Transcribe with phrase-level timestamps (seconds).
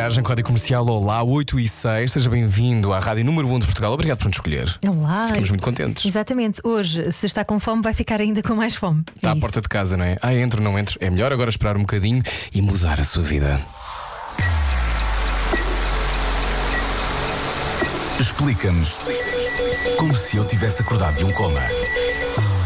[0.00, 3.92] Viagem, Código Comercial, olá, 8 e 6, seja bem-vindo à Rádio Número 1 de Portugal.
[3.92, 4.78] Obrigado por nos escolher.
[4.88, 5.26] Olá.
[5.28, 6.06] Ficamos muito contentes.
[6.06, 6.58] Exatamente.
[6.64, 9.02] Hoje, se está com fome, vai ficar ainda com mais fome.
[9.14, 9.40] Está É à isso.
[9.42, 10.16] porta de casa, não é?
[10.22, 10.96] Ah, entro, não entro.
[11.02, 12.22] É melhor agora esperar um bocadinho
[12.54, 13.60] e mudar a sua vida.
[18.18, 18.96] Explica-nos
[19.98, 21.60] como se eu tivesse acordado de um coma.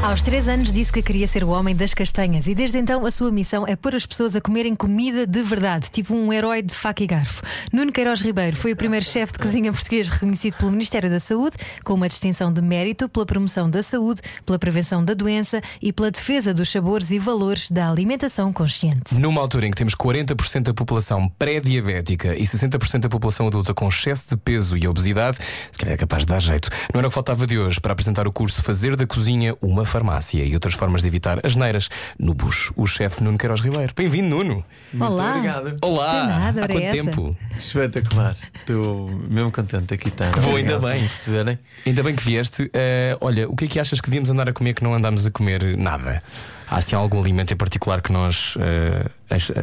[0.04, 3.10] Aos três anos disse que queria ser o homem das castanhas e desde então a
[3.10, 6.74] sua missão é pôr as pessoas a comerem comida de verdade, tipo um herói de
[6.74, 7.42] faca e garfo.
[7.72, 11.56] Nuno Queiroz Ribeiro foi o primeiro chefe de cozinha português reconhecido pelo Ministério da Saúde
[11.82, 16.10] com uma distinção de mérito pela promoção da saúde, pela prevenção da doença e pela
[16.10, 19.14] defesa dos sabores e valores da alimentação consciente.
[19.14, 23.88] Numa altura em que temos 40% da população pré-diabética e 60% da população adulta com
[23.88, 25.38] excesso de peso e obesidade,
[25.72, 26.68] se calhar é capaz de dar jeito.
[26.92, 29.86] Não era o que faltava de hoje para apresentar o curso Fazer da Cozinha uma
[29.94, 32.74] Farmácia e outras formas de evitar as neiras no bucho.
[32.76, 33.92] O chefe Nuno Queiroz Ribeiro.
[33.94, 34.64] Bem-vindo, Nuno.
[35.00, 35.30] Olá.
[35.36, 35.76] obrigado.
[35.82, 36.20] Olá.
[36.22, 36.96] De nada, Há quanto é essa?
[37.04, 37.36] tempo?
[37.56, 38.36] Espetacular.
[38.54, 40.30] Estou mesmo contente aqui estar.
[40.40, 41.00] bom, ainda bem.
[41.02, 41.58] receberem.
[41.86, 42.70] Ainda bem que vieste.
[42.72, 45.26] Eh, olha, o que é que achas que devíamos andar a comer que não andamos
[45.26, 46.22] a comer nada?
[46.66, 49.04] Há assim algum alimento em particular que nós eh,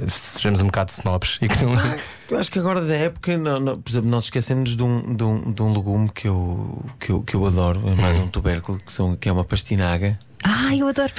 [0.07, 1.73] sejamos um bocado snobs e que não.
[2.29, 5.23] Eu acho que agora da época, não- não- por exemplo, nós esquecemos de um, de
[5.23, 8.77] um, de um legume que eu, que, eu, que eu adoro, é mais um tubérculo,
[8.85, 10.17] que, são, que é uma pastinaga.
[10.43, 11.11] Ah, eu adoro.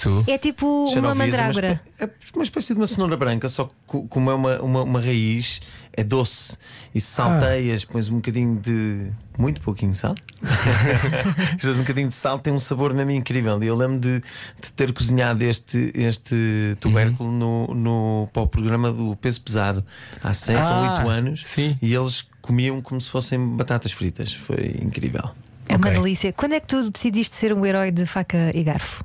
[0.00, 0.24] Tu?
[0.28, 1.80] É tipo uma Xenovias é mandrágora.
[1.98, 4.82] espé- É uma espécie de uma cenoura branca, só que co- como é uma, uma,
[4.82, 5.60] uma raiz,
[5.92, 6.56] é doce.
[6.94, 9.10] E se salteias, pões um bocadinho de.
[9.36, 10.14] Muito pouquinho de sal.
[11.64, 13.60] Um bocadinho de sal, tem um sabor mesmo incrível.
[13.62, 18.92] E eu lembro de, de ter cozinhado este, este tubérculo no, no, para o programa
[18.92, 19.84] do peso pesado
[20.22, 21.42] há 7 Ah, ou 8 anos.
[21.46, 21.76] sim.
[21.82, 24.32] E eles comiam como se fossem batatas fritas.
[24.32, 25.30] Foi incrível.
[25.68, 25.92] É uma Ok.
[26.02, 26.32] delícia.
[26.32, 29.04] Quando é que tu decidiste ser um herói de faca e garfo?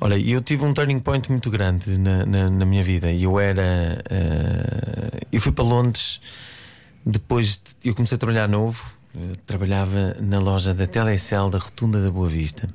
[0.00, 3.10] Olha, eu tive um turning point muito grande na, na, na minha vida.
[3.12, 4.02] Eu era.
[4.10, 6.20] eh, eu fui para Londres
[7.04, 7.56] depois.
[7.56, 8.94] De, eu comecei a trabalhar novo.
[9.14, 12.68] Eu trabalhava na loja da Telecel da Rotunda da Boa Vista.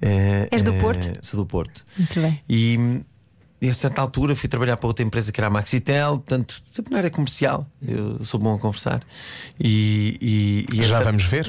[0.00, 1.12] Eh, És do eh, Porto?
[1.20, 1.84] Sou do Porto.
[1.98, 2.40] Muito bem.
[2.48, 3.02] E,
[3.62, 6.90] e a certa altura fui trabalhar para outra empresa que era a Maxitel, portanto, sempre
[6.90, 7.64] na área comercial.
[7.80, 9.00] Eu sou bom a conversar.
[9.58, 11.48] E, e, e Já vamos ver.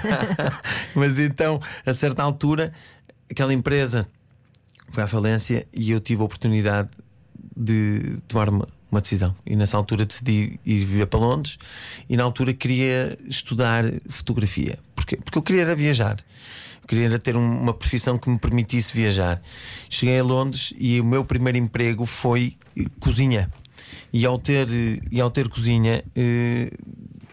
[0.96, 2.72] Mas então, a certa altura,
[3.30, 4.08] aquela empresa
[4.88, 6.88] foi à falência e eu tive a oportunidade
[7.54, 9.36] de tomar uma, uma decisão.
[9.44, 11.58] E nessa altura decidi ir viver para Londres
[12.08, 14.78] e na altura queria estudar fotografia.
[15.14, 16.16] Porque eu queria era viajar.
[16.82, 19.40] Eu queria era ter um- uma profissão que me permitisse viajar.
[19.88, 23.48] Cheguei a Londres e o meu primeiro emprego foi eh, cozinha.
[24.12, 26.70] E ao ter, eh, e ao ter cozinha, eh,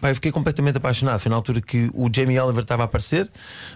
[0.02, 1.18] eu fiquei completamente apaixonado.
[1.18, 3.30] Foi na altura que o Jamie Oliver estava a aparecer.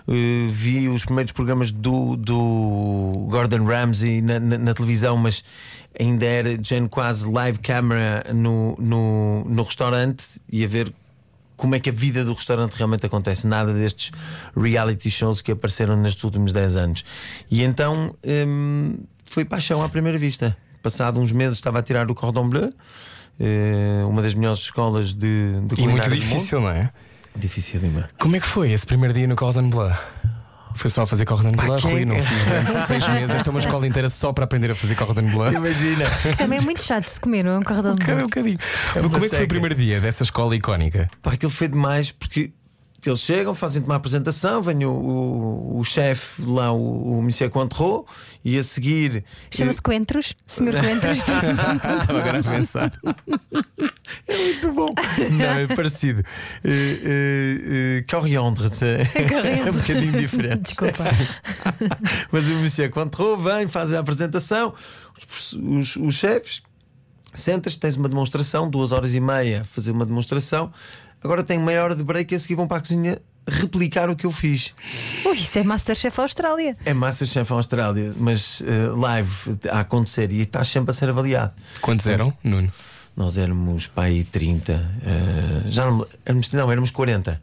[0.07, 5.43] eh, vi os primeiros programas do, do Gordon Ramsay na, na- na televisão, mas
[5.99, 6.51] ainda era
[6.91, 10.93] quase live camera no, no, no restaurante e a ver
[11.59, 13.47] como é que a vida do restaurante realmente acontece.
[13.47, 14.13] Nada destes
[14.57, 17.05] reality shows que apareceram nestes últimos 10 anos.
[17.51, 20.57] E então hum, foi paixão à primeira vista.
[20.83, 22.73] Passado uns meses estava a tirar o Cordon Bleu,
[23.41, 26.91] eh, uma das melhores escolas de, de E muito difícil, não é?
[27.37, 28.09] Dificílima.
[28.19, 29.93] Como é que foi esse primeiro dia no Cordon Bleu?
[30.79, 32.05] Foi só a fazer Cordon Bleu, quem- Rui?
[32.05, 33.31] Não fiz durante seis meses.
[33.37, 35.53] Esta é uma escola inteira só para aprender a fazer Cordon Bleu.
[35.53, 36.05] Imagina.
[36.23, 37.63] Que também é muito chato de se comer, não é um
[37.97, 38.59] de Cada um bocadinho.
[38.95, 41.11] Mas uma como é que foi o primeiro dia dessa escola icónica?
[41.23, 42.53] Pá, aquilo foi demais porque
[43.09, 48.07] eles chegam, fazem-te uma apresentação, vem o, o, o chefe lá, o, o Monsieur Cointreau,
[48.45, 49.25] e a seguir.
[49.51, 51.19] Chama-se Coentros, Senhor Coentros.
[52.01, 52.93] Estava agora a pensar.
[54.27, 54.95] É muito bom.
[55.33, 56.21] Não, é parecido.
[56.65, 58.67] Uh, uh, uh, coriandre,
[59.67, 60.63] é um bocadinho diferente.
[60.63, 61.05] Desculpa.
[62.33, 64.75] Mas o Monsieur Cointreau vem, faz a apresentação,
[65.17, 66.63] os, os, os chefes,
[67.35, 70.73] sentas, tens uma demonstração, duas horas e meia, fazer uma demonstração.
[71.23, 73.19] Agora tem meia hora de break e a seguir vão para a cozinha
[73.49, 74.75] replicar o que eu fiz.
[75.25, 76.77] Ui, isso é Masterchef Austrália.
[76.85, 81.53] É Masterchef Austrália, mas uh, live a acontecer e estás sempre a ser avaliado.
[81.81, 82.71] Quantos eram, Nuno?
[83.19, 84.73] Nós éramos pai 30,
[85.05, 87.43] eh, já não, éramos, não, éramos 40.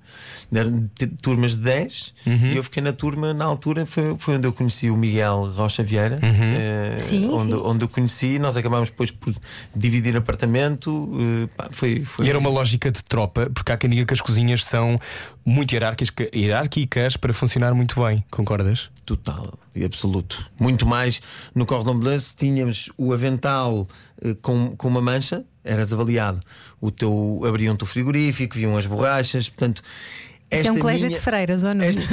[0.54, 0.90] Eram
[1.22, 2.52] turmas de 10 Uhum.
[2.52, 5.84] e eu fiquei na turma, na altura, foi, foi onde eu conheci o Miguel Rocha
[5.84, 7.62] Vieira, eh, Sim, onde, sim.
[7.66, 8.40] onde eu conheci.
[8.40, 9.36] Nós acabámos depois por
[9.76, 11.12] dividir apartamento.
[11.44, 14.14] eh, pá, foi, foi E era uma lógica de tropa, porque há quem diga que
[14.14, 14.98] as cozinhas são
[15.46, 18.90] muito hierárquicas, hierárquicas para funcionar muito bem, concordas?
[19.06, 20.50] Total e absoluto.
[20.60, 21.22] Muito mais
[21.54, 23.88] no Cordon Bleu, se tínhamos o avental
[24.24, 26.40] eh, com, com uma mancha, eras avaliado.
[26.82, 29.82] O teu abriam-te o frigorífico, viam as borrachas, portanto.
[30.52, 31.84] Isso é um colégio minha- de freiras, ou não?
[31.84, 32.04] esta,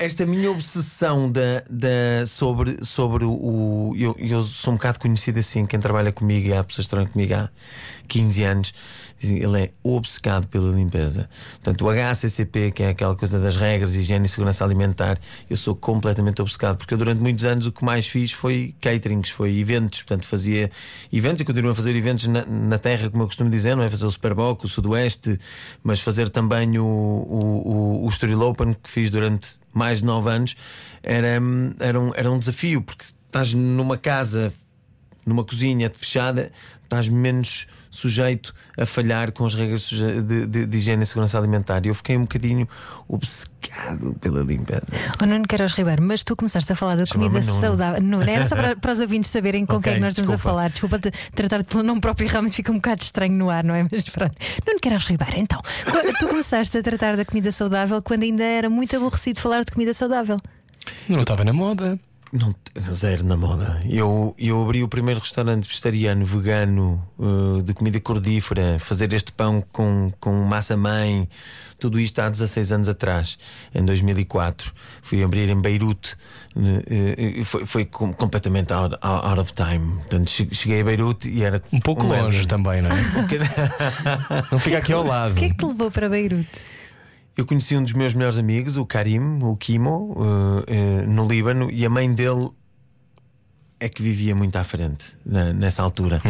[0.00, 3.92] esta minha obsessão da, da, sobre, sobre o.
[3.98, 7.12] Eu, eu sou um bocado conhecido assim, quem trabalha comigo e há pessoas que trabalham
[7.12, 7.50] comigo há
[8.08, 8.74] 15 anos,
[9.22, 11.28] ele é obcecado pela limpeza.
[11.62, 15.56] Portanto, o HACCP, que é aquela coisa das regras de higiene e segurança alimentar, eu
[15.56, 19.58] sou completamente obcecado, porque eu durante muitos anos o que mais fiz foi caterings, foi
[19.58, 20.02] eventos.
[20.02, 20.70] Portanto, fazia
[21.12, 23.88] eventos e continuo a fazer eventos na, na terra, como eu costumo dizer, não é?
[23.88, 25.38] Fazer o Superboc, o Sudoeste,
[25.82, 30.30] mas fazer também o, o, o, o Estoril Open, que fiz durante mais de 9
[30.30, 30.56] anos,
[31.02, 31.38] era,
[31.80, 34.52] era, um, era um desafio, porque estás numa casa
[35.26, 36.50] numa cozinha fechada,
[36.82, 41.84] estás menos sujeito a falhar com as regras de, de, de higiene e segurança alimentar.
[41.84, 42.66] E eu fiquei um bocadinho
[43.06, 44.86] obcecado pela limpeza.
[45.22, 47.60] Oh, Nuno Queiroz Ribeiro, mas tu começaste a falar da comida Nuno.
[47.60, 48.00] saudável.
[48.02, 50.30] Nuno, era só para, para os ouvintes saberem com Ok, quem é que nós estamos
[50.30, 50.48] desculpa.
[50.48, 50.70] a falar.
[50.70, 53.86] Desculpa te- tratar-te pelo nome próprio, realmente fica um bocado estranho no ar, não é?
[53.92, 54.34] Mas pronto.
[54.66, 55.60] Nuno Queiroz Ribeiro, então,
[56.18, 59.92] tu começaste a tratar da comida saudável quando ainda era muito aborrecido falar de comida
[59.92, 60.38] saudável.
[61.08, 61.98] Não estava na moda.
[62.32, 63.82] Não, zero na moda.
[63.86, 69.62] Eu, eu abri o primeiro restaurante vegetariano, vegano, eh, de comida cordífera, fazer este pão
[69.70, 71.28] com, com massa mãe,
[71.78, 73.38] tudo isto há 16 anos atrás,
[73.74, 74.72] em 2004.
[75.02, 76.16] Fui abrir em Beirute,
[76.56, 79.96] eh, eh, foi, foi com- completamente out, out of time.
[79.96, 83.02] Portanto, che- cheguei a Beirute e era Um pouco uma- longe também, não é?
[84.50, 85.32] Não fica aqui ao lado.
[85.32, 86.64] O que é que te levou para Beirute?
[87.36, 90.14] Eu conheci um dos meus melhores amigos, o Karim, o Kimo,
[90.68, 92.50] eh, eh, no Líbano, e a mãe dele
[93.80, 96.20] é que vivia muito à frente na- nessa altura.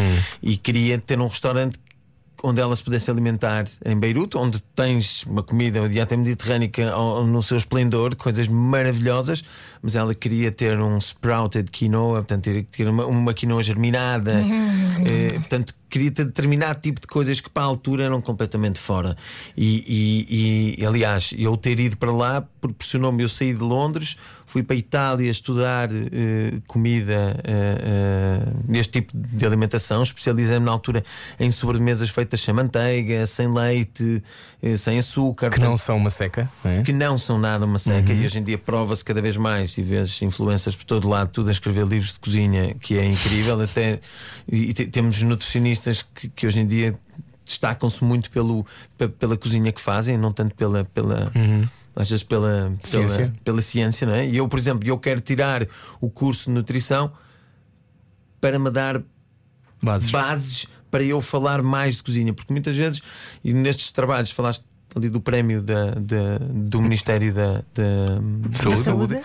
[0.43, 1.79] E queria ter um restaurante
[2.43, 6.91] onde ela se pudesse alimentar em Beirute, onde tens uma comida, uma dieta mediterrânica
[7.27, 9.43] no seu esplendor, coisas maravilhosas,
[9.83, 14.33] mas ela queria ter um sprouted quinoa, portanto, ter, ter uma, uma quinoa germinada,
[15.07, 19.17] eh, portanto, queria ter determinado tipo de coisas que para a altura eram completamente fora.
[19.57, 19.85] E,
[20.79, 24.17] e- e, aliás, eu ter ido para lá proporcionou-me, eu saí de Londres,
[24.53, 30.71] fui para a Itália estudar eh, comida, eh, eh, este tipo de alimentação, especializei-me na
[30.73, 31.03] altura
[31.41, 34.23] em sobremesas feitas sem manteiga, sem leite,
[34.63, 35.49] eh, sem açúcar.
[35.51, 36.83] Que não portanto, são uma seca, não é?
[36.83, 39.83] que não são nada uma seca e hoje em dia prova-se cada vez mais e
[39.83, 43.59] vês influências por todo lado, tudo a escrever livros de cozinha, que é incrível.
[43.59, 44.01] Até
[44.47, 46.95] e, te- temos nutricionistas que, que hoje em dia
[47.45, 48.67] destacam-se muito pelo,
[48.99, 50.85] pe- pela cozinha que fazem, não tanto pela.
[50.85, 51.33] pela
[51.95, 53.33] Às vezes pela, pela, Ciência.
[53.45, 54.27] pela ciência, não é?
[54.27, 55.67] E eu, por exemplo, eu quero tirar
[56.01, 57.13] o curso de nutrição
[58.41, 59.03] para me dar
[59.83, 60.11] Bases.
[60.11, 63.01] bases para eu falar mais de cozinha, porque muitas vezes,
[63.45, 68.19] e nestes trabalhos, falaste ali do prémio da, da- do Ministério da, da-
[68.49, 69.19] da Saúde.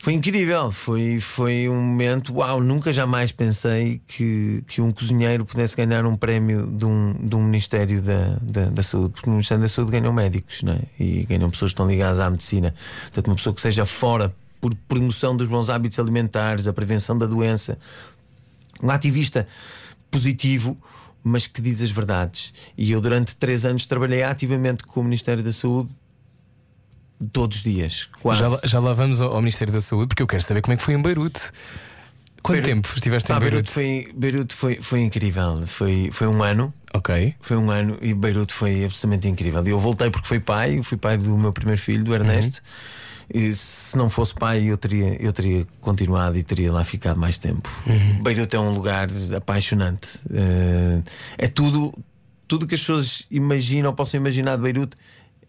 [0.00, 5.76] Foi incrível, foi, foi um momento, uau, nunca jamais pensei que, que um cozinheiro pudesse
[5.76, 9.62] ganhar um prémio de um, de um Ministério da, da, da Saúde, porque no Ministério
[9.62, 10.80] da Saúde ganham médicos não é?
[11.00, 12.72] e ganham pessoas que estão ligadas à medicina.
[13.02, 17.26] Portanto, uma pessoa que seja fora por promoção dos bons hábitos alimentares, a prevenção da
[17.26, 17.76] doença,
[18.80, 19.48] um ativista
[20.12, 20.78] positivo,
[21.24, 22.54] mas que diz as verdades.
[22.76, 25.90] E eu, durante três anos, trabalhei ativamente com o Ministério da Saúde
[27.32, 28.40] todos os dias, quase.
[28.40, 30.74] Já, lá- já lá vamos ao, ao Ministério da Saúde, porque eu quero saber como
[30.74, 31.50] é que foi em Beirute.
[32.42, 33.70] Quanto Beirute- tempo estiveste em Beirute Beirute?
[33.72, 35.60] foi, Beirute foi, foi incrível.
[35.66, 36.72] Foi, foi um ano.
[36.94, 37.34] Ok.
[37.40, 39.66] Foi um ano e Beirute foi absolutamente incrível.
[39.66, 42.62] E eu voltei porque fui pai, fui pai do meu primeiro filho, do Ernesto.
[43.32, 47.36] E se não fosse pai, eu teria, eu teria continuado e teria lá ficado mais
[47.36, 47.68] tempo.
[48.22, 50.20] Beirute é um lugar apaixonante.
[50.32, 51.02] Eh,
[51.36, 51.92] é tudo,
[52.46, 54.96] tudo que as pessoas imaginam ou possam imaginar de Beirute.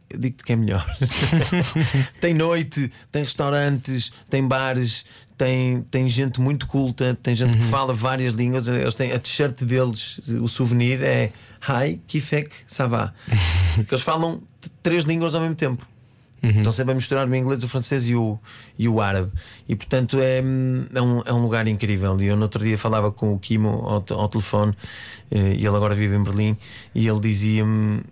[0.10, 0.86] Eu digo-te que é melhor.
[2.20, 5.06] tem noite, tem restaurantes, tem bares,
[5.38, 8.68] tem, tem gente muito culta, tem gente que fala várias línguas.
[8.68, 13.14] Eles têm a t-shirt deles, o souvenir é Hi, Kifek, Savá.
[13.90, 14.42] Eles falam
[14.82, 15.88] três línguas ao mesmo tempo.
[16.42, 18.40] Estão sempre a misturar o inglês, o francês e o,
[18.78, 19.32] e o árabe.
[19.68, 22.20] E portanto é, é, um, é um lugar incrível.
[22.20, 24.74] E eu no outro dia falava com o Kimo ao, ao telefone,
[25.30, 26.58] eh, e ele agora vive em Berlim,
[26.96, 28.04] e ele dizia-me.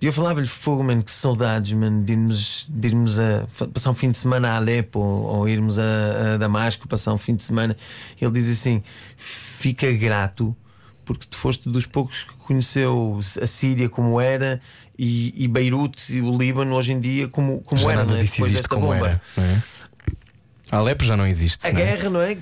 [0.00, 3.94] E eu falava-lhe, fogo, mano, que saudades, mano, de irmos, de irmos a passar um
[3.94, 7.42] fim de semana a Alepo ou, ou irmos a, a Damasco passar um fim de
[7.42, 7.76] semana.
[8.18, 8.82] Ele diz assim:
[9.16, 10.56] fica grato
[11.04, 14.60] porque tu foste dos poucos que conheceu a Síria como era
[14.98, 18.22] e, e Beirute e o Líbano hoje em dia como, como Já era, não é?
[18.22, 19.08] Depois existe desta como bomba.
[19.08, 19.20] era.
[19.36, 19.62] é?
[20.70, 21.66] Alepo já não existe.
[21.66, 21.84] A não é?
[21.84, 22.38] guerra, não é?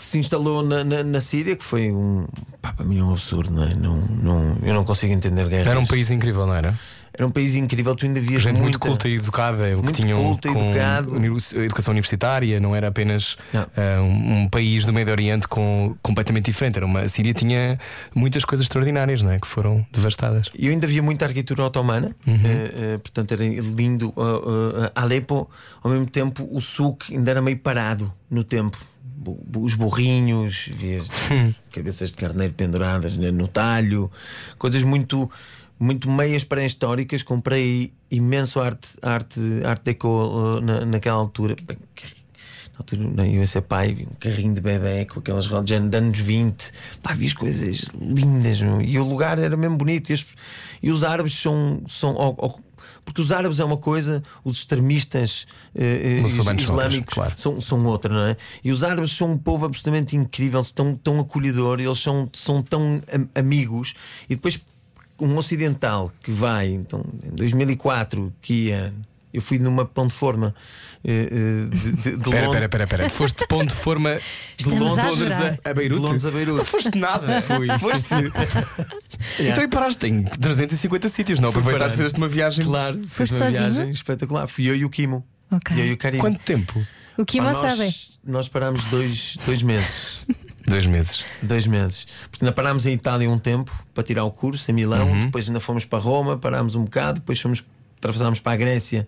[0.00, 2.26] Se instalou na, na, na Síria, que foi um.
[2.62, 3.74] Pá, para mim, um absurdo, não é?
[3.74, 5.66] Não, não, eu não consigo entender guerras.
[5.66, 6.74] Era um país incrível, não era?
[7.12, 9.82] Era um país incrível, tu ainda vias Gente muito muita- culta e educada, o que
[9.82, 11.16] Muito tinham culta com educado.
[11.64, 16.76] educação universitária, não era apenas ah, um, um país do Médio Oriente com, completamente diferente.
[16.76, 17.78] Era uma, a Síria tinha
[18.14, 19.40] muitas coisas extraordinárias, não é?
[19.40, 20.48] Que foram devastadas.
[20.56, 22.40] E eu ainda via muita arquitetura otomana, Uhum.
[22.44, 24.10] eh, eh, portanto era lindo.
[24.16, 24.22] Uh,
[24.86, 25.50] uh, Alepo,
[25.82, 28.78] ao mesmo tempo, o souk ainda era meio parado no tempo.
[29.56, 31.52] Os burrinhos, vias Hum.
[31.72, 34.10] cabeças de carneiro penduradas no talho,
[34.58, 35.30] coisas muito,
[35.78, 37.22] muito meias pré-históricas.
[37.22, 41.54] Comprei imenso arte, arte, arte deco uh, na, naquela altura.
[41.64, 41.76] Bem,
[42.72, 45.66] na altura, não, eu ia ser pai, vi um carrinho de bebê com aquelas rodas
[45.66, 46.72] de anos- de anos 20.
[47.02, 48.80] Pá, vi as coisas lindas, meu.
[48.80, 50.10] e o lugar era mesmo bonito.
[50.10, 50.26] E, as-
[50.82, 51.82] e os árabes são.
[51.88, 52.54] são ó- ó,
[53.10, 57.32] porque os árabes é uma coisa, os extremistas eh, eh, são outras, islâmicos claro.
[57.36, 58.36] são, são outra, não é?
[58.62, 63.00] E os árabes são um povo absolutamente incrível, tão, tão acolhedor, eles são, são tão
[63.12, 63.94] am- amigos.
[64.28, 64.60] E depois,
[65.20, 68.94] um ocidental que vai, então, em 2004, que ia.
[69.32, 70.54] Eu fui numa pão de forma
[71.04, 72.62] eh, eh, de, de, de Espera, Londres.
[72.64, 73.10] espera, espera, espera.
[73.10, 74.16] Foste de ponto de forma
[74.58, 75.32] de Londres
[75.64, 76.00] a a, Beirute.
[76.00, 76.58] De Londres a Beirute.
[76.58, 77.40] Não foste nada.
[77.42, 77.68] Fui.
[77.78, 78.14] Foste.
[79.38, 81.50] Então e paraste em 350 sítios, não?
[81.50, 82.64] Aproveitaste e fizeste uma viagem.
[82.64, 83.50] Claro, fiz uma sozinho?
[83.52, 84.46] viagem espetacular.
[84.46, 85.24] Fui eu e o Kimo.
[85.50, 85.76] Ok.
[85.76, 86.18] E eu e o Karim.
[86.18, 86.80] Quanto tempo?
[87.18, 87.94] O Pá, não nós, sabe?
[88.24, 90.20] nós parámos dois, dois meses.
[90.66, 91.22] Dois meses.
[91.42, 92.06] Dois meses.
[92.30, 95.20] Porque ainda parámos em Itália um tempo para tirar o curso em Milão, Uhum.
[95.20, 97.62] depois ainda fomos para Roma, parámos um bocado, depois fomos,
[98.00, 99.06] atravessámos para a Grécia,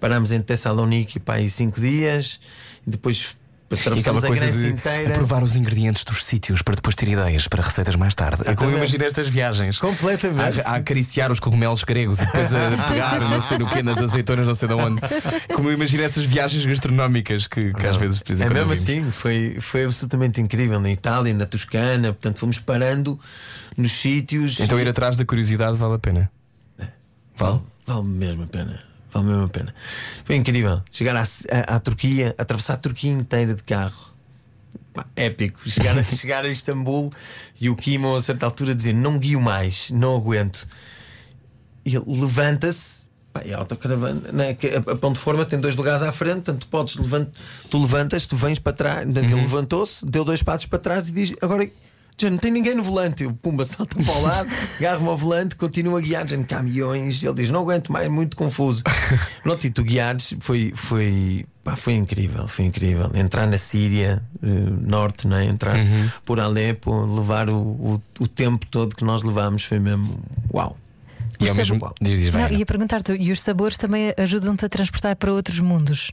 [0.00, 2.40] parámos em Tessaloniki para aí cinco dias,
[2.86, 3.36] e depois
[3.72, 5.14] aquela atravessámos a Grécia inteira.
[5.14, 8.42] provar os ingredientes dos sítios para depois ter ideias para receitas mais tarde.
[8.46, 9.78] É como imagino estas viagens.
[9.78, 10.60] Completamente.
[10.60, 13.98] A, a acariciar os cogumelos gregos e depois a pegar não sei no quê, nas
[13.98, 15.00] azeitonas, não sei de onde.
[15.54, 18.70] Como eu imagino essas viagens gastronómicas que, que às vezes de vez em É mesmo
[18.70, 18.82] ouvimos.
[18.82, 23.18] assim, foi, foi absolutamente incrível na Itália, na Toscana, portanto fomos parando
[23.76, 24.60] nos sítios.
[24.60, 26.30] Então ir atrás da curiosidade vale a pena.
[27.34, 27.60] Vale,
[27.94, 28.82] vale mesmo a pena.
[29.12, 29.74] Vale mesmo a pena.
[30.24, 30.82] Foi incrível.
[30.90, 34.12] Chegar à, à, à Turquia, atravessar a Turquia inteira de carro.
[34.94, 35.60] Pá, épico.
[35.68, 37.10] Chegar, a- chegar a Istambul
[37.60, 40.66] e o Kimo, a certa altura, dizer: Não guio mais, não aguento.
[41.84, 43.10] E ele levanta-se.
[43.46, 44.54] E a autocaravana, né,
[44.86, 47.28] a, a pão de forma tem dois lugares à frente, portanto tu podes levant,
[47.70, 49.04] tu levantas, tu vens para trás.
[49.06, 51.66] Portanto, Ele levantou-se, deu dois passos para trás e diz: Agora
[52.18, 53.24] já não tem ninguém no volante.
[53.24, 57.22] Eu, pumba, salta para o lado, agarro-me ao volante, continuo a guiar, já em caminhões.
[57.22, 58.82] Ele diz: Não aguento mais, muito confuso.
[59.42, 63.10] Pronto, e tu guiares foi, foi, pá, foi incrível, foi incrível.
[63.14, 65.44] Entrar na Síria, eh, norte, né?
[65.46, 65.76] entrar
[66.24, 70.20] por Alepo, levar o, o, o tempo todo que nós levámos foi mesmo
[70.52, 70.76] uau.
[71.40, 75.16] E ao mesmo diz, diz, Não, ia perguntar-te, e os sabores também ajudam-te a transportar
[75.16, 76.12] para outros mundos?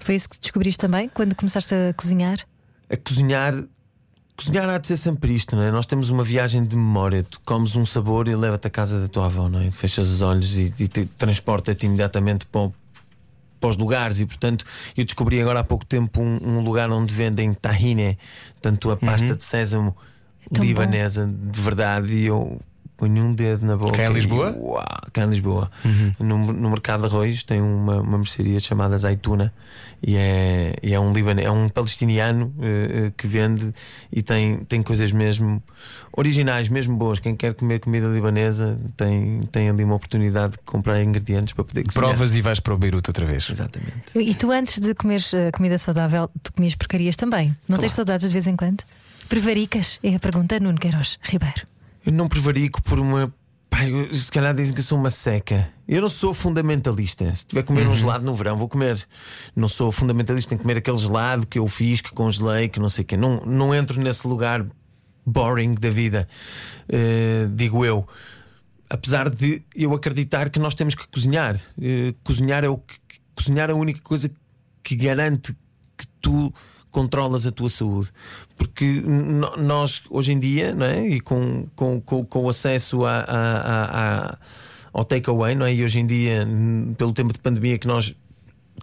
[0.00, 2.44] Foi isso que descobriste também quando começaste a cozinhar?
[2.92, 3.54] a cozinhar.
[4.46, 5.70] Cozinhar há de ser sempre isto, não é?
[5.70, 7.22] Nós temos uma viagem de memória.
[7.22, 9.70] Tu comes um sabor e leva-te à casa da tua avó, não é?
[9.70, 12.74] Fechas os olhos e, e te- transporta-te imediatamente para, o-
[13.60, 14.20] para os lugares.
[14.20, 14.64] E portanto,
[14.96, 18.18] eu descobri agora há pouco tempo um, um lugar onde vendem tahine,
[18.60, 19.96] tanto a pasta de sésamo
[20.52, 22.12] tão libanesa, de verdade.
[22.12, 22.60] E eu
[23.02, 23.96] ponho um dedo na boca.
[23.96, 24.54] Cá em e, Lisboa?
[24.56, 25.68] uau, cá em Lisboa.
[26.20, 29.52] No, no mercado de arroz tem uma, uma mercearia chamada Azeituna
[30.00, 33.72] e é, e é um libanês, é um palestiniano eh, que vende
[34.12, 35.60] e tem, tem coisas mesmo
[36.12, 37.18] originais, mesmo boas.
[37.18, 41.82] Quem quer comer comida libanesa tem, tem ali uma oportunidade de comprar ingredientes para poder
[41.82, 42.08] cozinhar.
[42.08, 43.50] Provas e vais para o Beirute outra vez.
[43.50, 44.16] Exatamente.
[44.16, 47.52] E tu, antes de comeres eh, comida saudável, tu comias porcarias também?
[47.68, 48.84] Não tens saudades de vez em quando?
[49.28, 49.98] Prevaricas?
[50.04, 51.71] É a pergunta, Nuno Queiroz Ribeiro.
[52.04, 53.32] Eu não prevarico por uma.
[53.70, 55.72] Pai, eu- se calhar dizem que eu sou uma seca.
[55.88, 57.34] Eu não sou fundamentalista.
[57.34, 59.06] Se tiver a comer um gelado no verão, vou comer.
[59.56, 63.02] Não sou fundamentalista em comer aquele gelado que eu fiz, que congelei, que não sei
[63.02, 63.16] o quê.
[63.16, 64.66] Não, não entro nesse lugar
[65.24, 66.28] boring da vida,
[66.88, 68.06] eh, digo eu.
[68.90, 71.58] Apesar de eu acreditar que nós temos que cozinhar.
[71.80, 72.96] Eh, cozinhar é o que,
[73.34, 74.30] cozinhar é a única coisa
[74.82, 75.56] que garante
[75.96, 76.52] que tu
[76.90, 78.10] controlas a tua saúde.
[78.64, 79.02] Porque
[79.58, 81.06] nós, hoje em dia, não é?
[81.06, 84.38] e com, com, com, com o acesso a, a- a-
[84.92, 85.74] ao takeaway, não é?
[85.74, 86.46] e hoje em dia,
[86.96, 88.14] pelo tempo de pandemia que nós.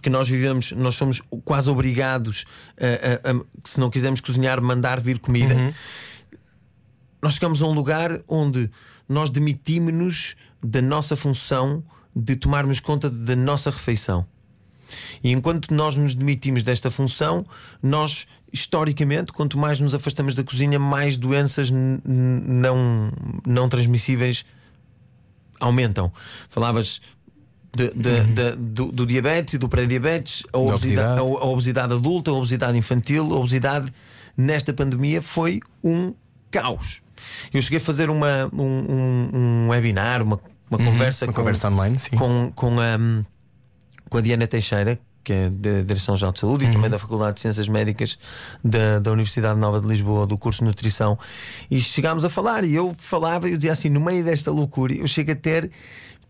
[0.02, 2.44] Que nós vivemos, nós somos quase obrigados
[2.80, 5.54] a, a- a- se não quisermos cozinhar, mandar vir comida.
[7.22, 8.70] Nós chegamos a um lugar onde
[9.08, 11.82] nós demitimos-nos da nossa função
[12.16, 14.24] de tomarmos conta da nossa refeição.
[15.22, 17.44] E enquanto nós nos demitimos desta função,
[17.82, 23.12] nós historicamente, quanto mais nos afastamos da cozinha, mais doenças não,
[23.46, 24.44] não transmissíveis
[25.60, 26.12] aumentam.
[26.48, 27.00] Falavas
[27.76, 30.66] de- de- de- do, do diabetes e do pré-diabetes, a Uhum.
[30.66, 33.92] Da obesidade, a, a obesidade adulta, a obesidade infantil, a obesidade
[34.36, 36.14] nesta pandemia foi um
[36.50, 37.02] caos.
[37.52, 41.28] Eu cheguei a fazer uma, um, um- um webinar, uma, uma conversa, Uhum.
[41.30, 42.16] Uma com, conversa online, sim.
[42.16, 42.98] com, com, a,
[44.08, 46.70] com a Diana Teixeira, que é da Direção-Geral de Saúde Uhum.
[46.70, 48.18] e também da Faculdade de Ciências Médicas
[48.64, 51.18] da, da Universidade Nova de Lisboa, do curso de Nutrição.
[51.70, 55.06] E chegámos a falar, e eu falava, eu dizia assim: no meio desta loucura, eu
[55.06, 55.70] chego a ter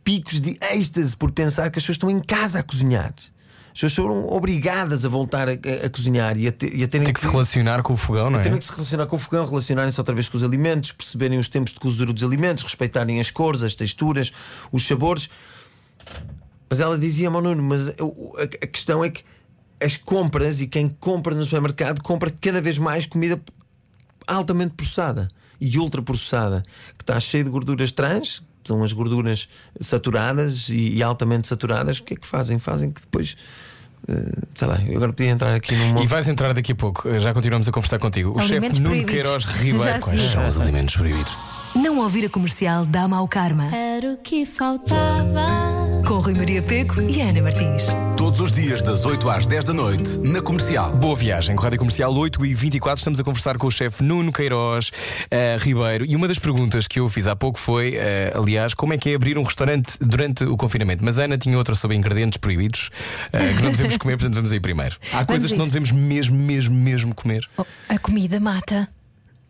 [0.02, 3.14] picos de êxtase por pensar que as pessoas estão em casa a cozinhar.
[3.72, 6.88] As pessoas foram obrigadas a voltar a, a- a cozinhar e a, ter, e a
[6.88, 8.42] terem Tem que se relacionar com o fogão, não é?
[8.42, 11.48] Terem que se relacionar com o fogão, relacionarem-se outra vez com os alimentos, perceberem os
[11.48, 14.32] tempos de cozedura dos alimentos, respeitarem as cores, as texturas,
[14.72, 15.30] os sabores.
[16.70, 19.22] Mas ela dizia-me, "Oh, Nuno, mas eu- a, a questão é que
[19.82, 23.40] as compras e quem compra no supermercado compra cada vez mais comida
[24.26, 25.28] altamente processada
[25.60, 26.62] e ultraprocessada,
[26.96, 29.48] que está cheia de gorduras trans, que são as gorduras
[29.80, 31.98] saturadas e, e altamente saturadas.
[31.98, 32.58] O que é que fazem?
[32.58, 33.36] Fazem que depois.
[34.08, 37.18] eh, sei lá, eu agora podia entrar aqui num E vais entrar daqui a pouco,
[37.18, 38.38] já continuamos a conversar contigo.
[38.38, 39.04] O chefe Nuno.
[39.04, 40.00] Queiroz Ribeiro.
[40.00, 41.36] Quais são os alimentos proibidos?
[41.74, 43.74] Não ouvir a comercial dá mau karma.
[43.74, 45.79] Era o que faltava.
[46.06, 47.86] Com Rui Maria Peco e Ana Martins.
[48.16, 50.90] Todos os dias, das 8 às 10 da noite, na comercial.
[50.92, 54.02] Boa viagem, com a Rádio Comercial 8 e 24 estamos a conversar com o chefe
[54.02, 54.90] Nuno Queiroz
[55.30, 58.92] eh, Ribeiro e uma das perguntas que eu fiz há pouco foi, eh, aliás, como
[58.92, 61.04] é que é abrir um restaurante durante o confinamento?
[61.04, 62.90] Mas a Ana tinha outra sobre ingredientes proibidos
[63.32, 64.96] eh, que não devemos comer, portanto vamos aí primeiro.
[65.12, 65.72] Há coisas que não isso.
[65.72, 67.48] devemos mesmo, mesmo, mesmo comer.
[67.56, 68.88] Oh, a comida mata.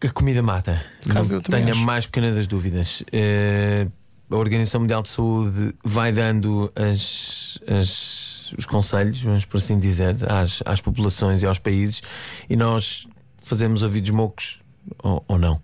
[0.02, 0.82] A comida mata.
[1.06, 3.02] Caso Não tenho a mais pequena das dúvidas.
[3.12, 3.86] Eh,
[4.30, 10.16] a Organização Mundial de Saúde vai dando as- as- os conselhos, vamos por assim dizer,
[10.30, 12.02] às, às populações e aos países,
[12.48, 13.06] e nós
[13.42, 14.60] fazemos ouvidos mocos
[15.02, 15.60] ou, ou não.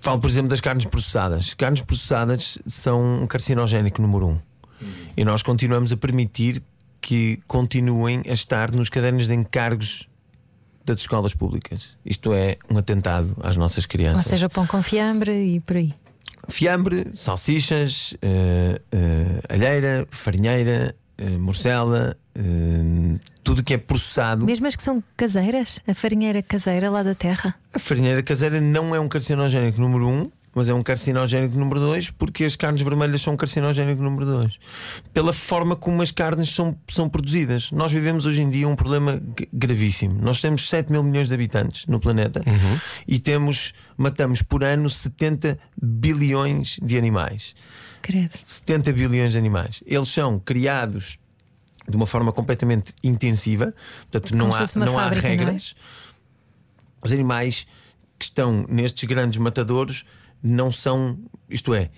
[0.00, 1.54] Falo, por exemplo, das carnes processadas.
[1.54, 4.38] Carnes processadas são um carcinogénico número um.
[5.16, 6.62] E nós continuamos a permitir
[7.00, 10.08] que continuem a estar nos cadernos de encargos
[10.84, 11.96] das escolas públicas.
[12.06, 14.26] Isto é um atentado às nossas Ou crianças.
[14.26, 15.94] seja, pão com fiambre e por aí.
[16.48, 22.16] Fiambre, salsichas, eh, eh, alheira, farinheira, eh, morcela,
[23.42, 24.46] tudo que é processado.
[24.46, 27.54] Mesmo as que são caseiras, a farinheira caseira lá da terra.
[27.74, 32.10] A farinheira caseira não é um carcinogénico número um, mas é um carcinogénico número dois,
[32.10, 34.58] porque as carnes vermelhas são um carcinogénico número dois.
[35.14, 37.70] Pela forma como as carnes são, são produzidas.
[37.70, 40.20] Nós vivemos hoje em dia um problema gravíssimo.
[40.20, 42.42] Nós temos 7 mil milhões de habitantes no planeta
[43.06, 47.54] e temos, matamos por ano 70 bilhões de animais.
[48.02, 48.34] Credo.
[48.44, 49.84] 70 bilhões de animais.
[49.86, 51.20] Eles são criados
[51.88, 53.72] de uma forma completamente intensiva,
[54.10, 55.36] portanto, não Como se há, não há fábrica, não é?
[55.36, 55.76] regras.
[57.00, 57.64] Os animais
[58.18, 60.04] que estão nestes grandes matadouros
[60.42, 61.90] não são, isto é,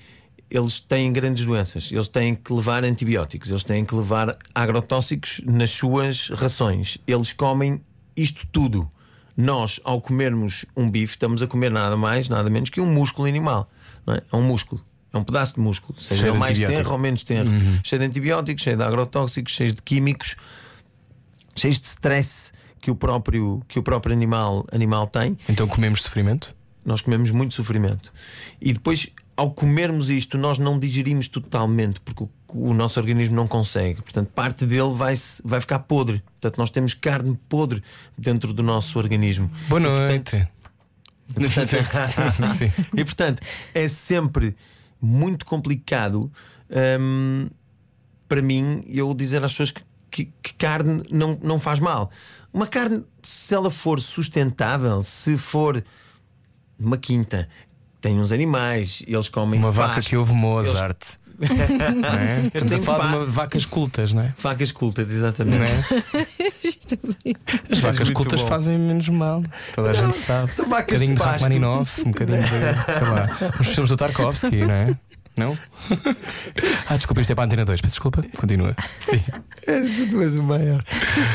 [0.50, 5.70] eles têm grandes doenças, eles têm que levar antibióticos, eles têm que levar agrotóxicos nas
[5.70, 7.80] suas rações, eles comem
[8.16, 8.90] isto tudo.
[9.36, 13.28] Nós, ao comermos um bife, estamos a comer nada mais, nada menos que um músculo
[13.28, 13.70] animal.
[14.04, 14.20] Não é?
[14.30, 17.50] é um músculo, é um pedaço de músculo, seja Cheio mais tenro ou menos tenro,
[17.84, 20.36] cheio de antibióticos, cheio de agrotóxicos, cheio de químicos
[21.56, 26.56] cheios de stress que o próprio, que o próprio animal, animal tem, Então comemos sofrimento?
[26.84, 28.12] Nós comemos muito sofrimento.
[28.60, 32.30] E depois, ao comermos isto, nós não digerimos totalmente, porque o,
[32.70, 34.02] o nosso organismo não consegue.
[34.02, 35.14] Portanto, parte dele vai,
[35.44, 36.22] vai ficar podre.
[36.40, 37.82] Portanto, nós temos carne podre
[38.16, 39.50] dentro do nosso organismo.
[39.68, 40.24] Boa E, noite.
[40.30, 40.48] portanto,
[42.58, 42.72] Sim.
[42.96, 43.40] e portanto,
[43.72, 44.56] é sempre
[45.00, 46.30] muito complicado
[47.00, 47.48] hum,
[48.28, 52.10] para mim eu dizer às pessoas que, que- que carne não, não faz mal.
[52.52, 55.84] Uma carne, se ela for sustentável, se for
[56.80, 57.48] uma quinta,
[58.00, 60.98] tem uns animais, eles comem Uma vaca pasto, que ouve Mozart.
[61.38, 62.50] Não é?
[62.52, 64.34] Estamos a falar de uma, vacas cultas, não é?
[64.38, 65.72] Vacas cultas, Não exatamente.
[65.72, 65.76] é?
[67.72, 68.46] As vacas cultas bom.
[68.46, 69.42] fazem menos mal.
[69.74, 70.54] Toda a gente sabe.
[70.54, 71.26] são um vacas bocadinho de de.
[71.26, 73.26] Rachmaninoff, um bocadinho de, sei lá,
[73.58, 74.96] os filmes do Tarkovsky, não é?
[75.36, 75.56] Não?
[76.88, 78.22] Ah, desculpa, isto é para a antena 2, peço desculpa.
[78.36, 78.74] Continua.
[79.00, 79.22] Sim.
[79.66, 80.82] És tu és o maior.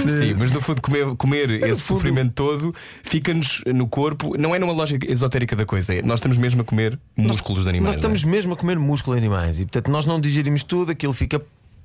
[0.07, 4.35] Sim, mas no fundo, comer, comer esse fundo- sofrimento todo fica-nos no corpo.
[4.37, 7.69] Não é numa lógica esotérica da coisa, é, nós estamos mesmo a comer músculos de
[7.69, 7.87] animais.
[7.87, 11.13] Nós estamos mesmo a comer músculo de animais e portanto nós não digerimos tudo, aquilo
[11.13, 11.41] fica.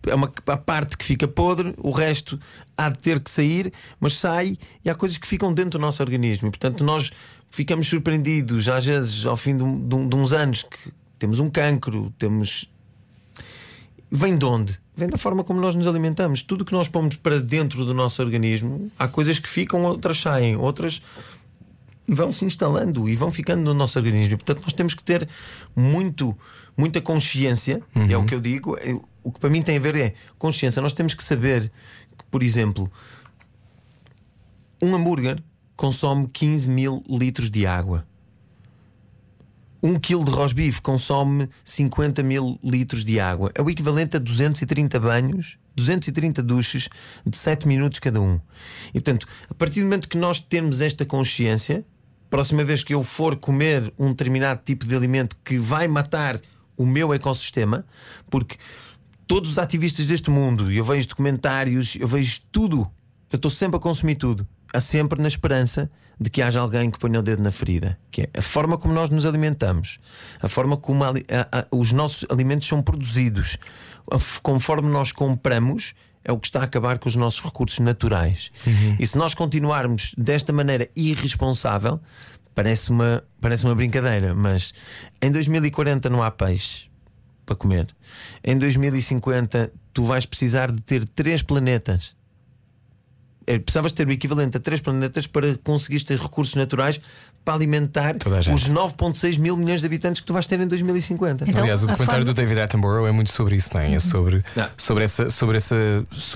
[0.07, 2.40] É uma a parte que fica podre, o resto
[2.77, 3.70] há de ter que sair,
[4.01, 6.49] mas sai e há coisas que ficam dentro do nosso organismo.
[6.49, 7.12] E portanto nós
[7.51, 12.12] ficamos surpreendidos, às vezes, ao fim de, de de uns anos, que temos um cancro,
[12.18, 12.68] temos.
[14.11, 14.80] vem de onde?
[14.96, 16.42] Vem da forma como nós nos alimentamos.
[16.42, 20.56] Tudo que nós pomos para dentro do nosso organismo, há coisas que ficam, outras saem,
[20.56, 21.02] outras
[22.09, 24.38] vão se instalando e vão ficando no nosso organismo.
[24.38, 25.28] Portanto, nós temos que ter
[25.76, 26.37] muito,
[26.76, 28.76] muita consciência, é o que eu digo.
[28.78, 30.80] É, O que para mim tem a ver é consciência.
[30.80, 31.70] Nós temos que saber
[32.16, 32.90] que, por exemplo,
[34.83, 35.38] um hambúrguer
[35.76, 38.06] consome 15 mil litros de água.
[39.83, 43.51] Um quilo de rosbife consome 50 mil litros de água.
[43.55, 46.88] É o equivalente a 230 banhos, 230 duches
[47.25, 48.38] de 7 minutos cada um.
[48.88, 51.85] E portanto, a partir do momento que nós temos esta consciência,
[52.29, 56.38] próxima vez que eu for comer um determinado tipo de alimento que vai matar
[56.77, 57.85] o meu ecossistema,
[58.31, 58.57] porque
[59.27, 62.90] todos os ativistas deste mundo, eu vejo documentários, eu vejo tudo,
[63.33, 65.90] eu estou sempre a consumir tudo, há sempre na esperança
[66.22, 68.92] de que haja alguém que ponha o dedo na ferida, que é a forma como
[68.92, 69.98] nós nos alimentamos,
[70.42, 73.56] a forma como a a- a- os nossos alimentos são produzidos,
[74.42, 75.94] conforme nós compramos.
[76.22, 78.52] É o que está a acabar com os nossos recursos naturais.
[78.98, 81.98] E se nós continuarmos desta maneira irresponsável,
[82.54, 84.74] parece uma, parece uma brincadeira, mas
[85.22, 86.90] em 2040 não há peixe
[87.46, 87.87] para comer.
[88.44, 92.14] Em 2050 tu vais precisar de ter três planetas.
[93.46, 97.00] É, Precisavas ter o equivalente a três planetas para conseguires ter recursos naturais
[97.42, 98.16] para alimentar
[98.53, 101.48] os 9,6 mil milhões de habitantes que tu vais ter em 2050.
[101.48, 103.94] Então, Aliás, o a documentário forma- do David Attenborough é muito sobre isso, não é?
[103.94, 104.68] É sobre, Não.
[104.76, 105.74] sobre, essa, sobre essa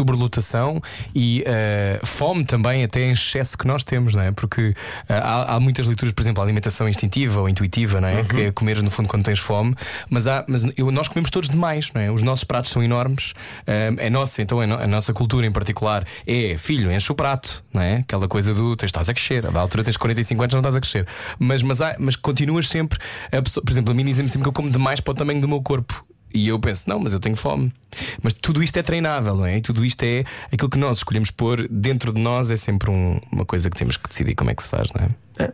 [0.04, 0.82] sobrelotação
[1.14, 4.32] e eh, fome também, até em excesso que nós temos, não é?
[4.32, 4.74] Porque
[5.08, 8.24] eh, há, há muitas leituras, por exemplo, a alimentação instintiva ou intuitiva, não é?
[8.24, 9.74] Que é comeres no fundo quando tens fome,
[10.10, 12.10] mas, há, mas eu- nós comemos todos demais, não é?
[12.10, 13.32] Os nossos pratos são enormes,
[13.66, 17.14] eh, é nossa, então a, no- a nossa cultura em particular é filho, enche o
[17.14, 17.96] prato, não é?
[17.96, 20.80] Aquela coisa do tens, estás a crescer, da altura tens 45 anos, não estás a
[20.80, 21.07] crescer,
[21.38, 22.98] mas, mas, há- mas continuas sempre,
[23.42, 25.48] pessoa- por exemplo, a mim dizem-me sempre que eu como demais para o tamanho do
[25.48, 26.04] meu corpo.
[26.37, 27.72] E eu penso, não, mas eu tenho fome.
[28.20, 29.59] Mas tudo isto é treinável, não é?
[29.59, 33.20] E tudo isto é aquilo que nós escolhemos pôr dentro de nós, é sempre um-
[33.30, 35.44] uma coisa que temos que decidir como é que se faz, não é?
[35.44, 35.52] É.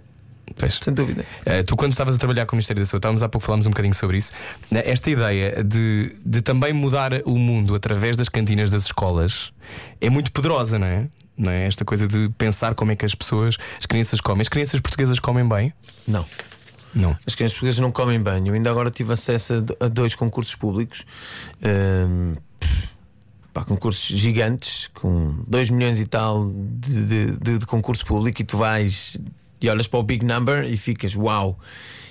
[0.56, 0.78] Pois.
[0.80, 1.24] Sem dúvida.
[1.44, 3.66] Eh, tu, quando estavas a trabalhar com o Ministério da Saúde, estávamos há pouco falámos
[3.66, 4.32] um bocadinho sobre isso.
[4.70, 4.82] né?
[4.86, 9.52] Esta ideia de, de também mudar o mundo através das cantinas das escolas
[10.00, 11.06] é muito poderosa, não é?
[11.40, 11.66] Não é?
[11.66, 14.42] Esta coisa de pensar como é que as pessoas, as crianças comem.
[14.42, 15.72] As crianças portuguesas comem bem?
[16.06, 16.24] Não.
[16.94, 17.16] Não.
[17.26, 18.48] As crianças portuguesas não comem banho.
[18.48, 21.04] Eu ainda agora tive acesso a do- a dois concursos públicos.
[21.62, 22.34] Ahm,
[23.52, 28.44] pá, concursos gigantes, com 2 milhões e tal de, de, de- de concurso público, e
[28.44, 29.16] tu vais
[29.62, 31.58] e olhas para o big number e ficas uau.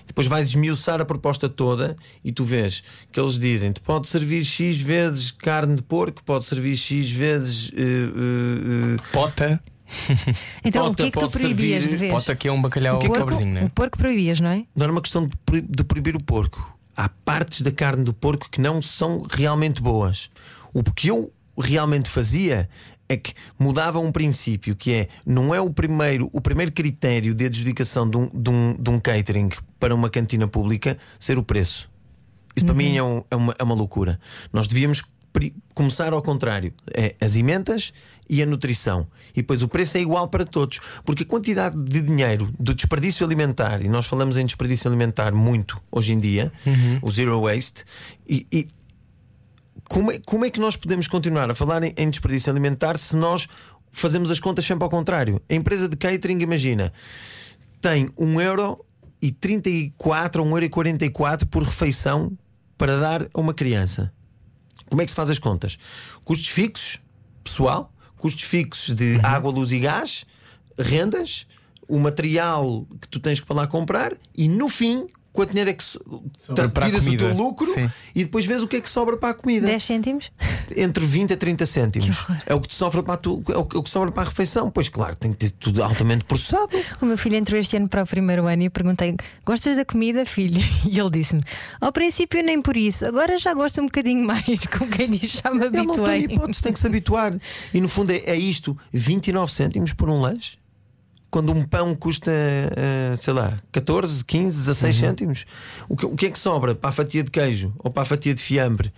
[0.10, 1.96] Depois vais esmiuçar a proposta toda
[2.26, 6.44] e tu vês que eles dizem: te pode servir X vezes carne de porco, pode
[6.46, 7.72] servir X vezes.
[7.76, 9.62] eh, eh, Pota.
[10.64, 12.12] Então, Pota o que é que tu pode proibias servir- de ver?
[12.12, 13.66] Pota que é um bacalhau o, porco, pobrezinho, não é?
[13.66, 14.66] o porco proibias, não é?
[14.76, 16.78] não era uma questão de proibir o porco.
[16.96, 20.30] Há partes da carne do porco que não são realmente boas.
[20.74, 22.70] O que eu realmente fazia
[23.10, 27.46] é que mudava um princípio que é não é o primeiro o primeiro critério de
[27.46, 31.90] adjudicação de um, de um, de um catering para uma cantina pública ser o preço.
[32.56, 34.20] Isso para mim é, um- é uma, é uma loucura.
[34.54, 35.04] Nós devíamos
[35.74, 37.94] começar ao contrário: é as emendas
[38.30, 39.08] e a nutrição.
[39.34, 40.80] E depois o preço é igual para todos.
[41.06, 45.82] Porque a quantidade de dinheiro do desperdício alimentar, e nós falamos em desperdício alimentar muito
[45.92, 46.52] hoje em dia,
[47.02, 47.86] o zero waste,
[48.28, 48.68] e, e
[49.90, 53.16] como, é, como é que nós podemos continuar a falar em, em desperdício alimentar se
[53.16, 53.48] nós
[53.92, 55.42] fazemos as contas sempre ao contrário?
[55.50, 56.94] A empresa de catering, imagina,
[57.82, 58.86] tem 1 euro
[59.22, 62.32] e 34 ou 1 euro e 44 por refeição
[62.78, 64.14] para dar a uma criança.
[64.88, 65.78] Como é que se faz as contas?
[66.24, 67.02] Custos fixos,
[67.44, 70.26] pessoal, custos fixos de água, luz e gás,
[70.78, 71.48] rendas,
[71.88, 75.74] o material que tu tens que para lá comprar e no fim, quanto dinheiro é
[75.74, 76.00] que so-
[76.84, 77.90] tiras o teu lucro Sim.
[78.16, 80.32] e depois vês o que é que sobra para a comida 10 cêntimos?
[80.76, 82.26] entre 20 a 30 cêntimos.
[82.46, 84.12] É o que te sobra para a tu- é o que é o que sobra
[84.12, 84.70] para a refeição.
[84.70, 86.70] Pois claro, tem que ter tudo altamente processado.
[87.02, 89.16] O meu filho entrou este ano para o primeiro ano e eu perguntei:
[89.46, 90.62] Gostas da comida, filho?
[90.90, 91.44] E ele disse-me:
[91.82, 94.46] Ao princípio, nem por isso, agora já gosto um bocadinho mais.
[94.78, 96.24] Com quem diz, já me Ele não tem habituei.
[96.38, 97.34] hipótese, tem que se habituar.
[97.74, 100.58] E no fundo é, é isto: 29 cêntimos por um lanche.
[101.32, 105.46] Quando um pão custa, eh, sei lá, 14, 15, 16 cêntimos.
[105.88, 108.06] O que, o que é que sobra para a fatia de queijo ou para a
[108.06, 108.92] fatia de fiambre?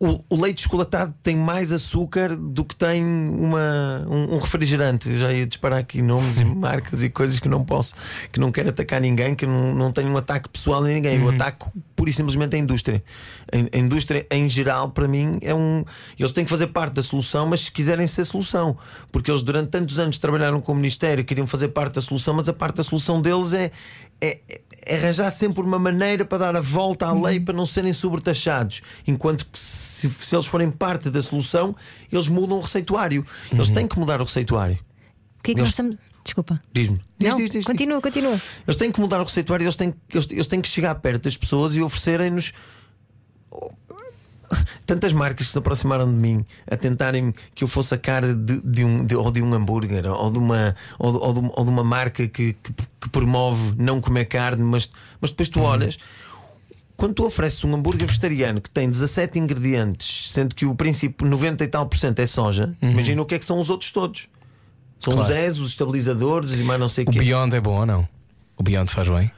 [0.00, 5.08] O, o leite chocolatado tem mais açúcar do que tem uma, um, um refrigerante.
[5.08, 7.94] Eu já ia disparar aqui nomes e marcas e coisas que não posso,
[8.32, 11.20] que não quero atacar ninguém, que não, não tenho um ataque pessoal em ninguém.
[11.20, 13.02] Eu ataco pura e simplesmente a indústria.
[13.52, 15.84] A, a indústria, em geral, para mim, é um.
[16.18, 18.76] Eles têm que fazer parte da solução, mas se quiserem ser solução.
[19.12, 22.48] Porque eles durante tantos anos trabalharam com o Ministério, queriam fazer parte da solução, mas
[22.48, 23.70] a parte da solução deles é,
[24.20, 24.40] é,
[24.86, 28.82] é arranjar sempre uma maneira para dar a volta à lei para não serem sobretaxados.
[29.06, 31.74] Enquanto que se, se eles forem parte da solução,
[32.12, 33.24] eles mudam o receituário.
[33.50, 34.78] Eles têm que mudar o receituário.
[35.38, 36.13] O que é que Eles- nós estamos.
[36.24, 36.60] Desculpa.
[36.72, 37.00] Diz-me.
[37.18, 38.40] Diz, Não, diz, diz, continua, continua.
[38.66, 41.36] Eles têm que mudar o receituário, eles têm, eles, eles têm que chegar perto das
[41.36, 42.52] pessoas e oferecerem-nos.
[44.86, 48.60] Tantas marcas que se aproximaram de mim a tentarem que eu fosse a cara de,
[48.62, 51.64] de um, de, ou de um hambúrguer ou de uma, ou de, ou de, ou
[51.64, 55.98] de uma marca que, que, que promove não comer carne, mas, mas depois tu olhas.
[56.96, 61.64] Quando tu ofereces um hambúrguer vegetariano que tem 17 ingredientes, sendo que o princípio 90
[61.64, 64.28] e tal por cento é soja, imagina o que é que são os outros todos.
[65.04, 65.30] São Claro.
[65.32, 67.18] os ES, os estabilizadores e mais não sei o O quê.
[67.18, 68.08] Beyond é bom ou não?
[68.56, 69.30] O Beyond faz bem?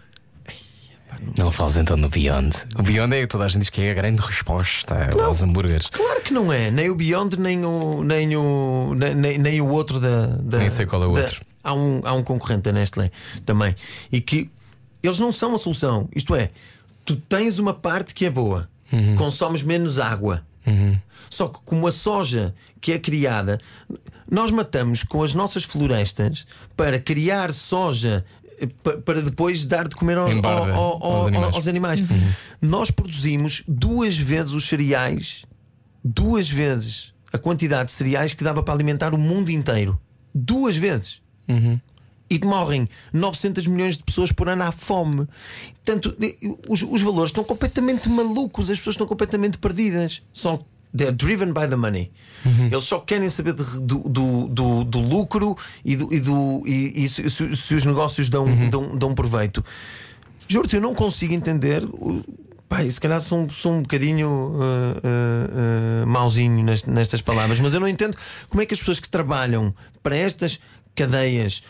[1.36, 2.54] Não fales então no Beyond.
[2.78, 5.88] O Beyond é toda a gente diz que é a grande resposta aos hambúrgueres.
[5.88, 9.68] Claro que não é, nem o Beyond, nem o, nem o, nem, nem- nem o
[9.68, 11.40] outro da, da- Nem sei qual é o da- outro.
[11.64, 13.10] Há um, há um concorrente da Nestlé
[13.46, 13.74] também.
[14.12, 14.50] E que
[15.02, 16.08] eles não são a solução.
[16.14, 16.50] Isto é,
[17.04, 19.14] tu tens uma parte que é boa, Uhum.
[19.16, 20.42] consomes menos água.
[21.30, 23.60] Só que como a soja que é criada,
[24.30, 28.24] nós matamos com as nossas florestas para criar soja
[28.58, 30.32] eh, pa- para depois dar de comer aos,
[30.72, 31.54] ao- ao- aos ao- animais.
[31.54, 32.00] aos animais.
[32.62, 35.44] Nós produzimos duas vezes os cereais,
[36.04, 40.00] duas vezes a quantidade de cereais que dava para alimentar o mundo inteiro.
[40.34, 41.20] Duas vezes.
[42.28, 45.28] E morrem 900 milhões de pessoas por ano à fome.
[45.84, 46.16] Portanto,
[46.68, 50.22] os, os valores estão completamente malucos, as pessoas estão completamente perdidas.
[50.34, 50.64] São.
[50.96, 52.10] They're driven by the money.
[52.70, 57.04] Eles só querem saber de- do, do, do, do lucro e, do, e, do, e,
[57.04, 59.62] e se, se- os negócios dão, dão, dão proveito.
[60.48, 61.82] Juro-te, eu não consigo entender.
[62.68, 67.60] Pai, se calhar sou, um- sou um bocadinho uh, uh, uh, mauzinho nest- nestas palavras,
[67.60, 68.16] mas eu não entendo
[68.48, 70.58] como é que as pessoas que trabalham para estas
[70.94, 71.62] cadeias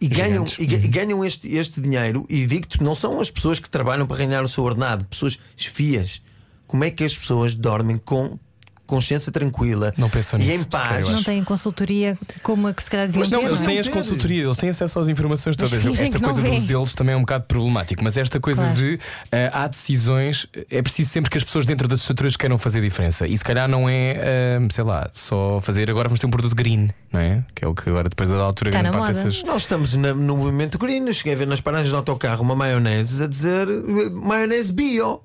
[0.00, 0.84] e ganham, Gigantes.
[0.84, 4.16] e, e ganham este, este dinheiro, e digo-te, não são as pessoas que trabalham para
[4.18, 6.22] ganhar o seu ordenado, pessoas esfias.
[6.66, 8.38] Como é que as pessoas dormem com
[8.88, 11.06] consciência tranquila Não pensam e nisso, em se calhar, paz?
[11.06, 13.46] eu Não têm consultoria como a que se calhar deviam Mas não, ter.
[13.46, 13.64] eles é?
[13.64, 15.86] têm as consultorias, eles têm acesso às informações Mas todas.
[16.00, 16.80] Esta coisa dos veem.
[16.80, 18.76] eles também é um bocado problemático, mas esta coisa Claro.
[18.76, 18.98] de
[19.30, 23.26] eh, há decisões, é preciso sempre que as pessoas dentro das estruturas queiram fazer diferença.
[23.26, 26.54] E se calhar não é, eh, sei lá, só fazer agora vamos ter um produto
[26.56, 27.44] green, não é?
[27.54, 29.42] Que é o que agora depois da altura Está grande parte dessas.
[29.44, 31.06] Nós estamos na- no movimento green.
[31.06, 33.66] Eu Cheguei a ver nas paragens de autocarro uma maionese a dizer
[34.12, 35.20] maionese bio.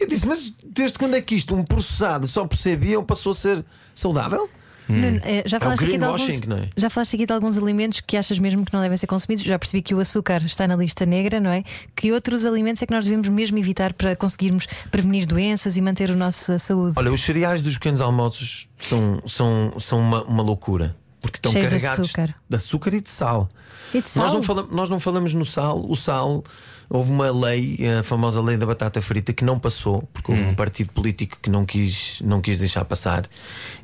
[0.00, 3.32] Eu disse, mas desde quando é que isto, um processado só por ser bio, passou
[3.32, 4.48] a ser saudável?
[4.88, 6.68] Nuno, eh, já, É o falaste aqui de alguns, greenwashing, não é?
[6.76, 9.44] já falaste aqui de alguns alimentos que achas mesmo que não devem ser consumidos.
[9.44, 11.62] Já percebi que o açúcar está na lista negra, não é?
[11.94, 16.10] Que outros alimentos é que nós devemos mesmo evitar para conseguirmos prevenir doenças e manter
[16.10, 16.94] a nossa saúde?
[16.96, 20.96] Olha, os cereais dos pequenos almoços são, são, são uma, uma loucura.
[21.22, 22.34] Porque estão Cheios de carregados açúcar.
[22.48, 23.48] de açúcar e de sal.
[23.94, 24.24] E de sal?
[24.24, 25.84] Nós, não falamos, nós não falamos no sal.
[25.88, 26.42] O sal,
[26.90, 30.54] houve uma lei, a famosa lei da batata frita, que não passou, porque houve um
[30.54, 33.24] partido político que não quis, não quis deixar passar.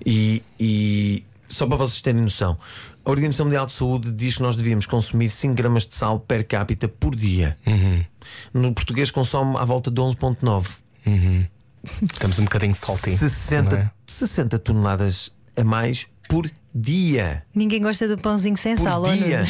[0.05, 2.59] E, e só para vocês terem noção,
[3.05, 6.45] a Organização Mundial de Saúde diz que nós devíamos consumir 5 gramas de sal per
[6.47, 7.57] capita por dia.
[8.53, 10.67] No português consome à volta de 11,9.
[12.03, 13.17] Estamos um bocadinho salty.
[13.17, 13.91] 60, não é?
[14.07, 17.43] 60 toneladas a mais por dia.
[17.55, 19.43] Ninguém gosta do pãozinho sem Por sal, dia.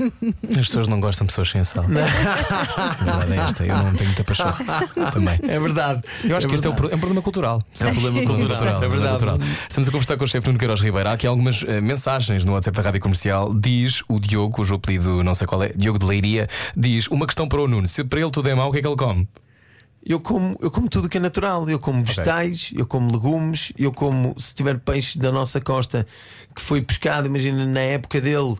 [0.50, 1.84] As pessoas não gostam de pessoas sem sal.
[1.88, 4.52] Verdade é esta, eu não tenho muita paixão
[5.12, 5.38] também.
[5.42, 6.02] É verdade.
[6.24, 7.60] Eu acho que este é um, pro- é um problema cultural.
[7.80, 8.82] É um problema cultural.
[8.82, 9.08] É verdade.
[9.10, 9.38] cultural.
[9.68, 11.08] Estamos a conversar com o chefe Nuno Queiroz Ribeiro.
[11.08, 13.54] Há aqui algumas eh, mensagens no WhatsApp da Rádio Comercial.
[13.54, 17.46] Diz o Diogo, cujo apelido não sei qual é, Diogo de Leiria, diz uma questão
[17.48, 19.28] para o Nuno: se para ele tudo é mau, o que é que ele come?
[20.04, 21.68] Eu como, eu como tudo que é natural.
[21.68, 26.06] Eu como vegetais, eu como legumes, eu como, se tiver peixe da nossa costa
[26.54, 28.56] que foi pescado, imagina na época dele,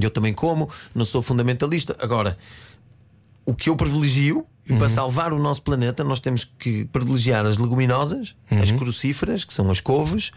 [0.00, 1.96] eu também como, não sou fundamentalista.
[1.98, 2.36] Agora,
[3.44, 7.56] o que eu privilegio, e para salvar o nosso planeta, nós temos que privilegiar as
[7.56, 10.30] leguminosas, as crucíferas, que são as couves,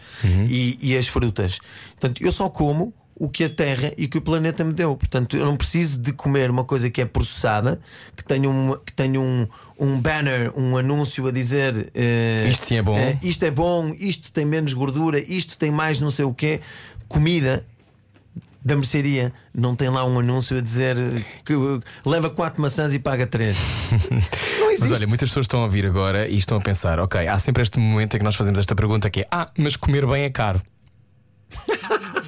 [0.48, 1.58] e, e as frutas.
[1.90, 4.96] Portanto, eu só como o que a Terra e que o planeta me deu.
[4.96, 7.80] Portanto, eu não preciso de comer uma coisa que é processada,
[8.16, 9.46] que tenha um, que tenha um,
[9.78, 12.96] um banner, um anúncio a dizer eh, Isto sim é bom.
[12.96, 16.60] eh, isto é bom, isto tem menos gordura, isto tem mais não sei o quê.
[17.06, 17.64] Comida
[18.64, 20.96] da mercearia não tem lá um anúncio a dizer
[21.44, 23.56] que uh, leva quatro maçãs e paga três.
[24.80, 27.62] Mas olha, muitas pessoas estão a ouvir agora e estão a pensar: ok, há sempre
[27.62, 30.30] este momento em que nós fazemos esta pergunta que é: ah, mas comer bem é
[30.30, 30.62] caro.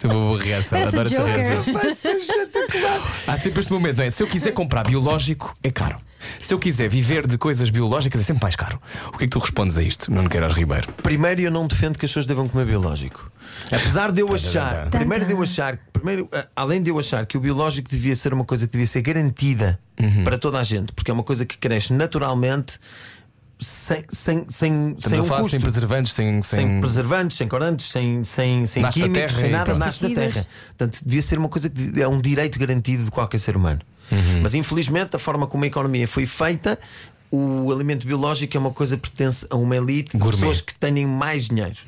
[0.00, 1.36] Isso é uma boa reação, Parece adoro essa Joker.
[1.36, 1.64] reação.
[3.26, 4.10] Há sempre este momento, não é?
[4.10, 5.98] Se eu quiser comprar biológico, é caro.
[6.42, 8.80] Se eu quiser viver de coisas biológicas, é sempre mais caro.
[9.08, 10.88] O que é que tu respondes a isto, Nuno Queiroz Ribeiro?
[11.02, 13.30] Primeiro, eu não defendo que as pessoas devam comer biológico.
[13.66, 17.40] Apesar de eu achar, primeiro de eu achar, primeiro, além de eu achar que o
[17.40, 20.24] biológico devia ser uma coisa que devia ser garantida Uhum.
[20.24, 22.78] para toda a gente, porque é uma coisa que cresce naturalmente
[23.60, 25.50] sem, sem, sem, sem a um falar custo.
[25.52, 26.42] sem preservantes, sem.
[26.42, 26.80] sem, sem...
[26.80, 29.78] preservantes, sem corantes, sem, sem, sem Nasce químicos, terra sem e nada, pronto.
[29.78, 30.46] nasce da terra.
[30.66, 33.80] Portanto, devia ser uma coisa que é um direito garantido de qualquer ser humano.
[34.10, 34.40] Uhum.
[34.42, 36.78] Mas infelizmente, a forma como a economia foi feita,
[37.30, 40.22] o alimento biológico é uma coisa que pertence a uma elite de.
[40.22, 40.30] Uhum.
[40.30, 41.78] pessoas que têm mais dinheiro.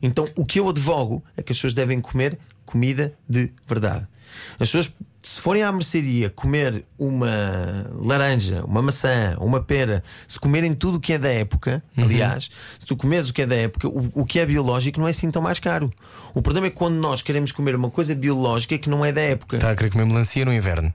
[0.00, 4.06] Então, o que eu advogo é que as pessoas devem comer comida de verdade.
[4.52, 10.74] As pessoas, se forem à mercearia comer uma laranja, uma maçã, uma pera, se comerem
[10.74, 13.88] tudo o que é da época, aliás, se tu comeres o que é da época,
[13.88, 15.92] o, o que é biológico não é assim tão mais caro.
[16.34, 19.56] O problema é quando nós queremos comer uma coisa biológica que não é da época.
[19.56, 20.92] Está a querer comer melancia no inverno,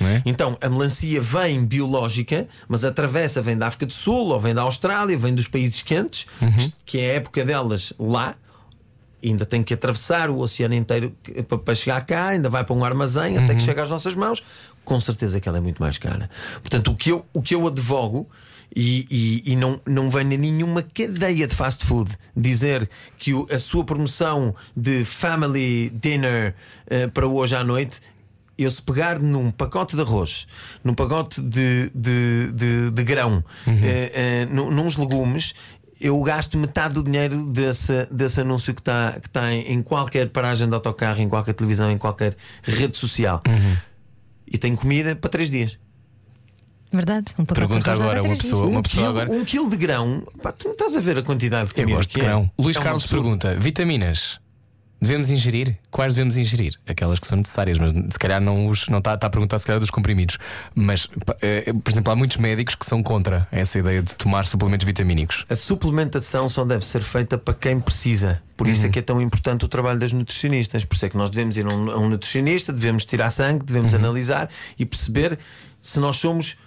[0.00, 0.22] é?
[0.24, 4.62] Então, a melancia vem biológica, mas atravessa, vem da África do Sul, ou vem da
[4.62, 6.26] Austrália, vem dos países quentes,
[6.86, 8.34] que é a época delas lá.
[9.22, 11.14] Ainda tem que atravessar o oceano inteiro
[11.64, 14.42] para chegar cá, ainda vai para um armazém até que chega às nossas mãos.
[14.84, 16.28] Com certeza que ela é muito mais cara.
[16.60, 18.28] Portanto, o que eu, o que eu advogo,
[18.74, 23.58] e, e- e não, não venha nenhuma cadeia de fast food dizer que o- a
[23.58, 26.54] sua promoção de family dinner
[26.88, 28.00] eh, para hoje à noite
[28.56, 30.46] eu se pegar num pacote de arroz,
[30.84, 35.54] num pacote de, de, de, de grão, eh, eh, num- nos legumes,
[36.00, 40.28] eu gasto metade do dinheiro desse, desse anúncio que está que tá em, em qualquer
[40.30, 43.42] paragem de autocarro, em qualquer televisão, em qualquer rede social.
[44.46, 45.78] E tenho comida para três dias.
[46.92, 47.32] Verdade?
[47.38, 50.50] Um Pergunta agora uma pessoa- uma um, pessoa quilo, agora- um quilo de grão, pá,
[50.50, 52.28] tu não estás a ver a quantidade de Eu comida gosto que de é.
[52.28, 52.50] grão.
[52.58, 54.40] Luís É Carlos pergunta: vitaminas
[55.00, 55.76] devemos ingerir?
[55.90, 56.74] Quais devemos ingerir?
[56.86, 59.66] Aquelas que são necessárias, mas se calhar não os não está, está a perguntar se
[59.66, 60.38] calhar dos comprimidos.
[60.74, 64.44] Mas, pa- eh, por exemplo, há muitos médicos que são contra essa ideia de tomar
[64.46, 65.44] suplementos vitamínicos.
[65.48, 68.42] A suplementação só deve ser feita para quem precisa.
[68.56, 70.84] Por isso é que é tão importante o trabalho das nutricionistas.
[70.84, 74.50] Por isso é que nós devemos ir a um, nutricionista, devemos tirar sangue, devemos analisar
[74.78, 75.38] e perceber
[75.80, 76.58] se nós somos.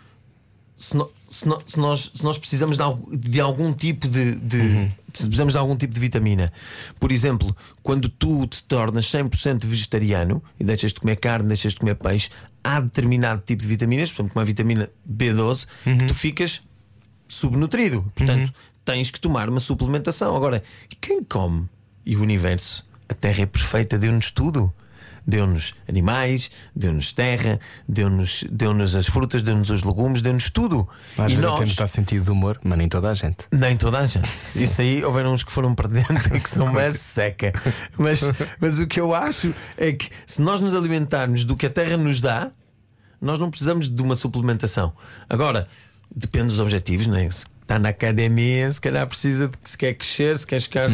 [0.76, 2.84] Se, no- se no- se nós, se nós precisamos de,
[3.18, 6.52] de algum tipo de, de- se precisamos de algum tipo de vitamina.
[7.00, 11.80] Por exemplo, quando tu te tornas 100% vegetariano e deixas de comer carne, deixas de
[11.80, 12.30] comer peixe,
[12.64, 15.68] há determinado tipo de vitaminas, por exemplo, como a vitamina B12,
[16.00, 16.62] que tu ficas
[17.28, 18.06] subnutrido.
[18.16, 18.54] Portanto,
[18.86, 20.36] tens que tomar uma suplementação.
[20.36, 20.64] Agora,
[21.02, 21.66] quem come
[22.06, 24.74] e o universo, a Terra é perfeita, deu-nos tudo.
[25.26, 30.88] Deu-nos animais, deu-nos terra, deu-nos deu as frutas, deu-nos os legumes, deu-nos tudo.
[31.18, 33.46] Às e vezes nós, até nos dá sentido de humor, mas nem toda a gente.
[33.52, 34.30] nem toda a gente.
[34.62, 37.54] Isso aí houveram uns que foram perdendo e que são uma seca.
[37.98, 38.22] Mas,
[38.60, 41.96] mas o que eu acho é que se nós nos alimentarmos do que a terra
[41.96, 42.52] nos dá,
[43.22, 44.94] nós não precisamos de uma suplementação.
[45.30, 45.68] Agora,
[46.14, 47.30] depende dos objetivos, não é?
[47.30, 50.90] Se está na academia, se calhar precisa de que se quer crescer, se quer chegar.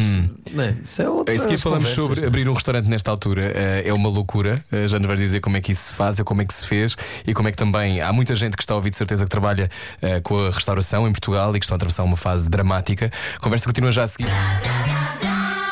[0.52, 0.74] Não é?
[0.82, 3.52] Isso é outra É isso que falamos conversas, sobre abrir um restaurante nesta altura.
[3.54, 4.54] eh, É uma loucura.
[4.72, 6.64] Eh, Já nos vais dizer como é que isso se faz, como é que se
[6.66, 9.24] fez e como é que também há muita gente que está a ouvir de certeza
[9.24, 9.68] que trabalha
[10.00, 13.10] eh, com a restauração em Portugal e que estão a atravessar uma fase dramática.
[13.36, 14.28] A conversa continua já a seguir.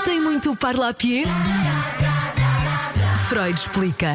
[0.04, 1.26] Tem muito parlapier?
[3.28, 4.14] Freud explica.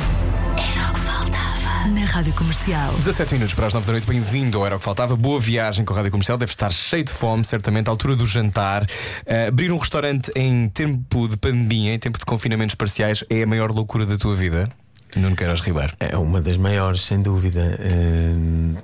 [1.91, 2.93] Na Rádio Comercial.
[2.93, 5.17] 17 minutos para as 9 da noite, bem-vindo ao Era o que Faltava.
[5.17, 8.25] Boa viagem com a Rádio Comercial, deve estar cheio de fome, certamente, à altura do
[8.25, 8.87] jantar.
[9.25, 13.45] Eh, abrir um restaurante em tempo de pandemia, em tempo de confinamentos parciais, é a
[13.45, 14.69] maior loucura da tua vida?
[15.13, 15.93] Nuno Queiroz Ribeiro.
[15.99, 17.77] É uma das maiores, sem dúvida.
[17.81, 18.75] Hum,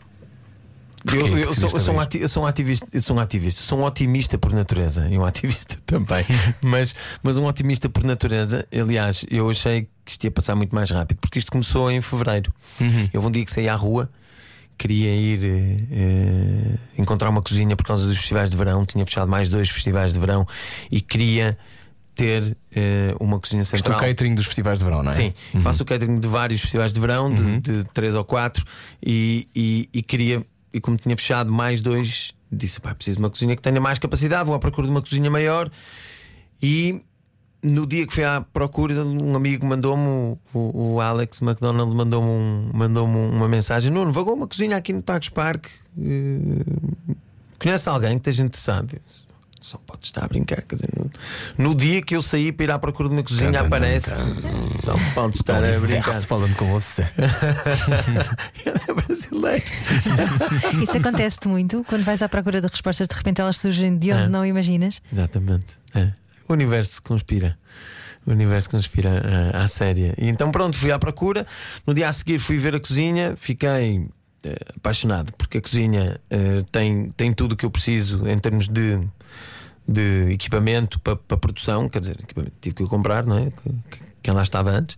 [1.06, 2.04] Eu, eu decidiste sou, eu, sou um abrir?
[2.18, 5.18] ati- eu sou um ativista, eu sou um ativista, sou um otimista por natureza e
[5.18, 6.26] um ativista também,
[6.62, 8.68] mas, mas um otimista por natureza.
[8.74, 12.52] Aliás, eu achei que isto ia passar muito mais rápido, porque isto começou em fevereiro.
[13.14, 14.10] Eu um dia que saí à rua,
[14.78, 15.40] queria ir
[15.92, 20.14] eh, encontrar uma cozinha por causa dos festivais de verão, tinha fechado mais dois festivais
[20.14, 20.46] de verão
[20.92, 21.58] e queria
[22.16, 24.00] ter eh, uma cozinha Isto é o central.
[24.00, 25.14] catering dos festivais de verão, não é?
[25.14, 28.66] Sim, faço o catering de vários festivais de verão, de, de três ou quatro,
[29.06, 33.30] e, e, e queria, e como tinha fechado mais dois, disse: pá, preciso de uma
[33.30, 35.70] cozinha que tenha mais capacidade, vou à procura de uma cozinha maior.
[36.62, 37.02] E
[37.62, 42.72] no dia que fui à procura, um amigo mandou-me, o, o- Alex McDonald mandou-me um,
[42.74, 45.66] mandou uma mensagem: Nuno, vagou uma cozinha aqui no Tagus Park.
[45.98, 46.64] eh,
[47.60, 48.98] conhece alguém que esteja interessado?
[49.62, 50.62] Só pode estar a brincar.
[50.62, 50.90] Quer dizer,
[51.58, 54.12] no, dia que eu saí para ir à procura de uma cozinha, aparece.
[54.82, 56.22] Só pode estar a brincar.
[56.22, 57.02] Falando com você.
[58.66, 59.64] Ele é brasileiro.
[60.82, 64.24] Isso acontece-te muito quando vais à procura de respostas, de repente elas surgem de onde
[64.24, 64.30] É.
[64.30, 65.02] não imaginas.
[65.12, 65.66] Exatamente.
[65.94, 66.12] É.
[66.48, 67.58] O universo conspira.
[68.26, 70.14] O universo conspira à, à séria.
[70.18, 71.46] E então, pronto, fui à procura.
[71.86, 73.34] No dia a seguir, fui ver a cozinha.
[73.36, 74.08] Fiquei
[74.44, 78.68] eh, apaixonado, porque a cozinha eh, tem, tem tudo o que eu preciso em termos
[78.68, 79.00] de,
[79.90, 81.90] de equipamento para, produção.
[81.90, 82.18] Quer dizer,
[82.62, 83.50] tive que comprar, não é?
[83.50, 84.98] Que, que lá estava antes.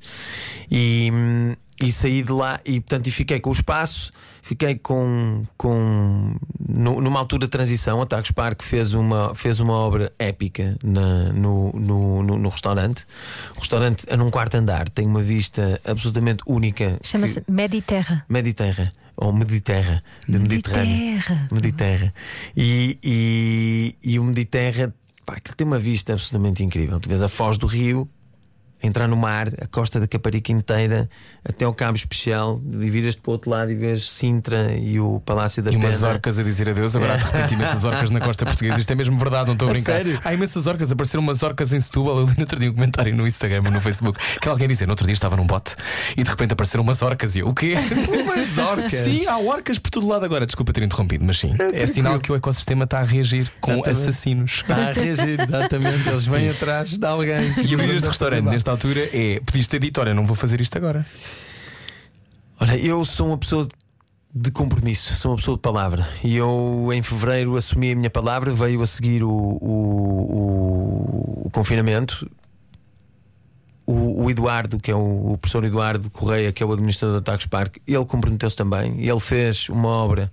[0.69, 4.11] E, hum, e saí de lá e, portanto, e fiquei com o espaço.
[4.41, 6.35] Fiquei com, com
[6.67, 8.01] no- numa altura de transição.
[8.01, 13.05] A Tagus Park fez uma, fez uma obra épica na- no, no, no, no restaurante.
[13.55, 16.97] O restaurante é num quarto andar, tem uma vista absolutamente única.
[17.03, 18.25] Chama-se que- Mediterra.
[18.27, 21.19] Mediterra ou Mediterra de Mediterrâneo.
[21.51, 22.13] Mediterra.
[22.57, 24.93] E, e, e o Mediterra,
[25.25, 26.99] pá, aquilo tem uma vista absolutamente incrível.
[26.99, 28.09] Tu vês a foz do rio,
[28.84, 31.09] entrar no mar, a costa da Caparica inteira,
[31.47, 35.19] até ao Cabo Especial, e viras-te para o outro lado e vês Sintra e o
[35.25, 36.09] Palácio da E umas Pena.
[36.09, 38.79] orcas a dizer adeus, agora de repente imensas orcas na costa portuguesa.
[38.79, 39.93] Isto é mesmo verdade, não estou a brincar.
[39.97, 40.19] sério?
[40.23, 42.19] Há imensas orcas, apareceram umas orcas em Setúbal.
[42.19, 44.88] Eu li no outro dia um comentário no Instagram ou no Facebook que alguém dizia:
[44.88, 45.75] no outro dia estava num bote
[46.17, 47.36] e de repente apareceram umas orcas.
[47.36, 47.75] E eu, o quê?
[48.23, 48.91] Umas orcas?
[48.91, 50.45] Sim, há orcas por todo lado agora.
[50.45, 51.55] Desculpa ter interrompido, mas sim.
[51.73, 54.01] É, sinal que o ecossistema está a reagir com Exatamente.
[54.01, 54.51] assassinos.
[54.61, 56.09] Está a reagir, exatamente.
[56.09, 57.41] Eles vêm atrás de alguém.
[57.63, 58.09] E abrir este
[58.49, 61.05] Eles altura é podias ter dito: olha, não vou fazer isto agora.
[62.59, 63.67] Olha, eu sou uma pessoa
[64.34, 66.07] de compromisso, sou uma pessoa de palavra.
[66.24, 71.49] E eu, em fevereiro, assumi a minha palavra, veio a seguir o, o, o- o
[71.51, 72.30] confinamento.
[73.86, 77.78] O, Eduardo, que é o, professor Eduardo Correia, que é o administrador do Tacos Park,
[77.86, 79.01] ele comprometeu-se também.
[79.01, 80.32] Ele fez uma obra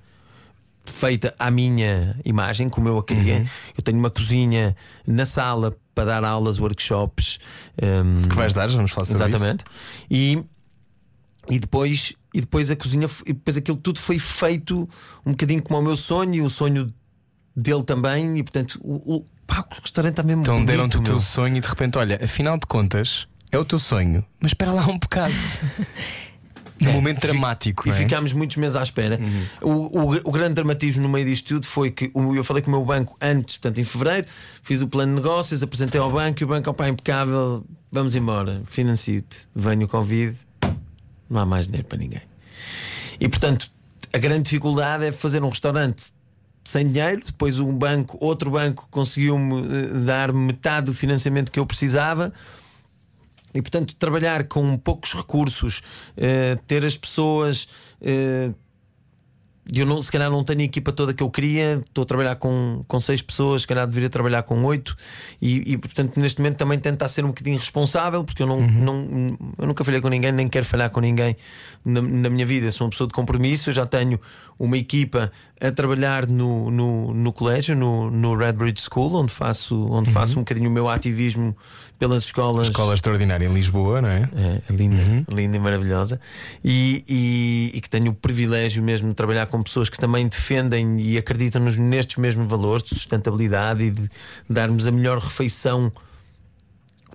[0.90, 3.44] feita à minha imagem, como eu a queria.
[3.76, 4.76] Eu tenho uma cozinha
[5.06, 7.38] na sala para dar aulas, workshops.
[7.82, 9.64] hum, Que vais dar, já vamos falar sobre Exatamente.
[10.10, 10.42] E,
[11.48, 14.88] e depois e depois a cozinha e depois aquilo tudo foi feito
[15.24, 16.92] um bocadinho como o meu sonho e o sonho
[17.56, 21.20] dele também e portanto o, o, pá, o restaurante está mesmo Então deram-te o teu
[21.20, 24.86] sonho e de repente, olha, afinal de contas, é o teu sonho, mas espera lá
[24.86, 25.32] um bocado.
[26.80, 27.88] Um momento dramático.
[27.88, 27.94] e é?
[27.94, 29.18] ficámos muitos meses à espera.
[29.60, 29.70] O,
[30.00, 32.72] o, o grande dramatismo no meio disto tudo foi que o- eu falei com o
[32.74, 34.26] meu banco antes, portanto, em fevereiro,
[34.62, 38.62] fiz o plano de negócios, apresentei ao banco e o banco, opá, impecável, vamos embora,
[38.64, 39.48] financio-te.
[39.54, 40.36] Venho o Covid,
[41.28, 42.22] não há mais dinheiro para ninguém.
[43.20, 43.70] E portanto,
[44.12, 46.12] a grande dificuldade é fazer um restaurante
[46.64, 47.22] sem dinheiro.
[47.26, 52.32] Depois, um banco, outro banco, conseguiu-me eh, dar metade do financiamento que eu precisava.
[53.58, 55.82] E portanto, trabalhar com poucos recursos,
[56.16, 57.66] eh, ter as pessoas.
[59.74, 62.36] Eu não, se calhar não tenho a equipa toda que eu queria, estou a trabalhar
[62.36, 64.96] com, com seis pessoas, se calhar deveria trabalhar com oito,
[65.40, 69.38] e, e, portanto neste momento também tentar ser um bocadinho responsável, porque eu, não, não,
[69.58, 71.36] eu nunca falhei com ninguém, nem quero falhar com ninguém
[71.84, 72.70] na, na minha vida.
[72.72, 74.18] Sou uma pessoa de compromisso, eu já tenho
[74.58, 80.10] uma equipa a trabalhar no, no, no colégio, no, no Redbridge School, onde faço, onde
[80.10, 81.56] faço um bocadinho o meu ativismo
[81.98, 82.68] pelas escolas.
[82.68, 84.28] Escola extraordinária em Lisboa, não é?
[84.36, 84.96] É, linda,
[85.32, 86.20] linda e maravilhosa.
[86.64, 91.00] E, e- e que tenho o privilégio mesmo de trabalhar com pessoas que também defendem
[91.00, 94.10] e acreditam nos, nestes mesmos valores de sustentabilidade e de
[94.48, 95.92] darmos a melhor refeição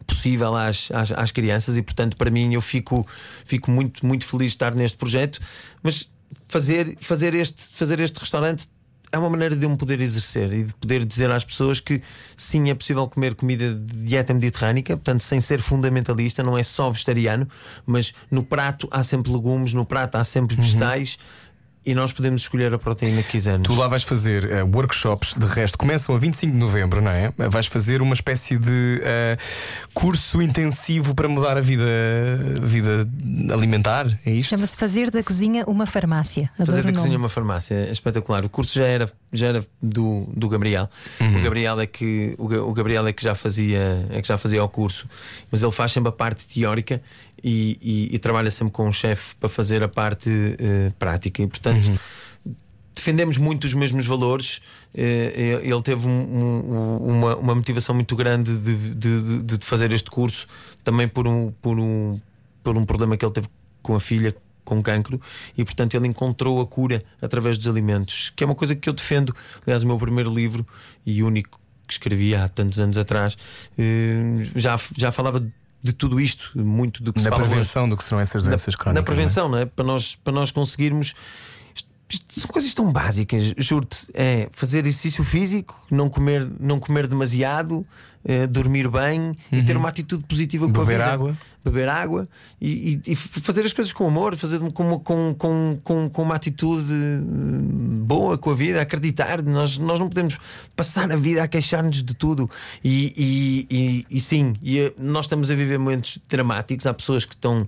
[0.06, 1.78] possível às, às, às crianças.
[1.78, 3.08] E portanto, para mim, eu fico,
[3.46, 5.40] fico muito, muito feliz de estar neste projeto.
[5.82, 6.10] Mas
[6.48, 8.68] fazer, fazer, este, fazer este restaurante.
[9.12, 12.02] É uma maneira de eu me poder exercer e de poder dizer às pessoas que
[12.36, 16.90] sim, é possível comer comida de dieta mediterrânica, portanto, sem ser fundamentalista, não é só
[16.90, 17.48] vegetariano,
[17.86, 21.20] mas no prato há sempre legumes, no prato há sempre vegetais
[21.86, 23.68] e nós podemos escolher a proteína que quisermos.
[23.68, 27.34] Tu lá vais fazer eh, workshops, de resto, começam a 25 de novembro, não é?
[27.50, 29.38] Vais fazer uma espécie de eh,
[29.94, 31.84] curso intensivo para mudar a vida,
[32.62, 33.08] vida
[33.54, 34.50] alimentar, é isto?
[34.50, 36.50] Chama-se Fazer da Cozinha uma Farmácia.
[36.54, 36.98] Adoro Fazer da nome.
[36.98, 38.46] cozinha uma farmácia é espetacular.
[38.46, 40.90] O curso já era, já era do, do Gabriel.
[41.20, 44.64] O Gabriel é que o, o Gabriel é que já fazia é que já fazia
[44.64, 45.08] o curso,
[45.52, 47.02] mas ele faz sempre a parte teórica
[47.44, 50.30] e, e- e trabalha sempre com um chefe para fazer a parte
[50.60, 51.42] eh, prática.
[51.42, 52.00] E portanto
[52.96, 54.62] defendemos muito os mesmos valores.
[54.96, 59.92] Eh, Ele teve um- um- uma, uma motivação muito grande de, de- de- de fazer
[59.92, 60.48] este curso,
[60.84, 62.20] também por um, por, um,
[62.64, 63.48] por um problema que ele teve
[63.82, 64.36] com a filha.
[64.66, 65.20] Com cancro,
[65.58, 68.94] e portanto ele encontrou a cura através dos alimentos, que é uma coisa que eu
[68.94, 69.36] defendo.
[69.66, 70.66] Aliás, o meu primeiro livro
[71.06, 73.36] e único que escrevi há tantos anos atrás
[73.78, 75.52] eh, já, já falava de
[75.92, 78.74] tudo isto, muito do que se Na fala hoje prevenção do que serão essas doenças
[78.74, 79.04] na, crónicas.
[79.04, 79.66] na prevenção, não é?
[79.66, 81.14] Para, nós, para nós conseguirmos.
[82.30, 83.98] São coisas tão básicas, juro-te.
[84.14, 87.84] É fazer exercício físico, não comer, não comer demasiado,
[88.24, 90.86] eh, dormir bem e ter uma atitude positiva com Uhum.
[90.86, 91.14] Beber a vida.
[91.14, 91.38] água.
[91.66, 92.30] Beber água
[92.62, 96.36] e, e- e fazer as coisas com amor, fazer com, com, com, com, com uma
[96.36, 97.22] atitude eh,
[98.04, 99.42] boa com a vida, acreditar.
[99.42, 100.38] Nós, nós não podemos
[100.76, 102.48] passar a vida a queixar-nos de tudo.
[102.84, 106.86] E, e, e, e sim, e, eh, nós estamos a viver momentos dramáticos.
[106.86, 107.68] Há pessoas que estão.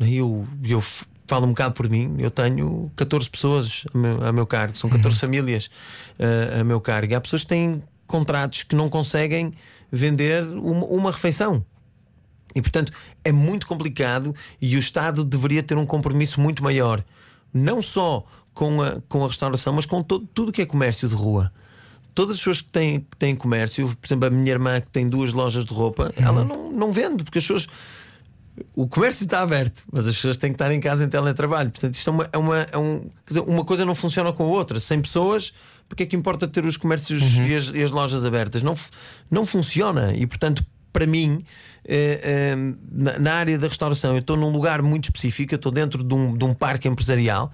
[0.00, 0.82] Eu, eu
[1.28, 2.16] falo um bocado por mim.
[2.18, 5.70] Eu tenho 14 pessoas a meu, a meu cargo, são 14 famílias
[6.18, 7.12] eh, a meu cargo.
[7.12, 9.52] E há pessoas que têm contratos que não conseguem
[9.92, 11.64] vender uma, uma refeição.
[12.54, 17.04] E portanto é muito complicado e o Estado deveria ter um compromisso muito maior,
[17.52, 18.24] não só
[18.54, 21.52] com a, com a restauração, mas com todo, tudo que é comércio de rua.
[22.14, 25.08] Todas as pessoas que têm, que têm comércio, por exemplo, a minha irmã que tem
[25.08, 27.68] duas lojas de roupa, ela não, não vende, porque as pessoas.
[28.74, 31.70] O comércio está aberto, mas as pessoas têm que estar em casa em teletrabalho.
[31.70, 34.46] Portanto, isto é uma, é uma, é um, dizer, uma coisa não funciona com a
[34.46, 34.80] outra.
[34.80, 35.52] Sem pessoas,
[35.88, 38.62] porque é que importa ter os comércios e, as, e as lojas abertas?
[38.62, 38.74] Não,
[39.30, 40.12] não funciona.
[40.14, 41.44] E, portanto, para mim,
[41.84, 42.56] eh, eh,
[42.90, 46.36] na, área da restauração, eu estou num lugar muito específico, eu estou dentro de um,
[46.36, 47.52] de um parque empresarial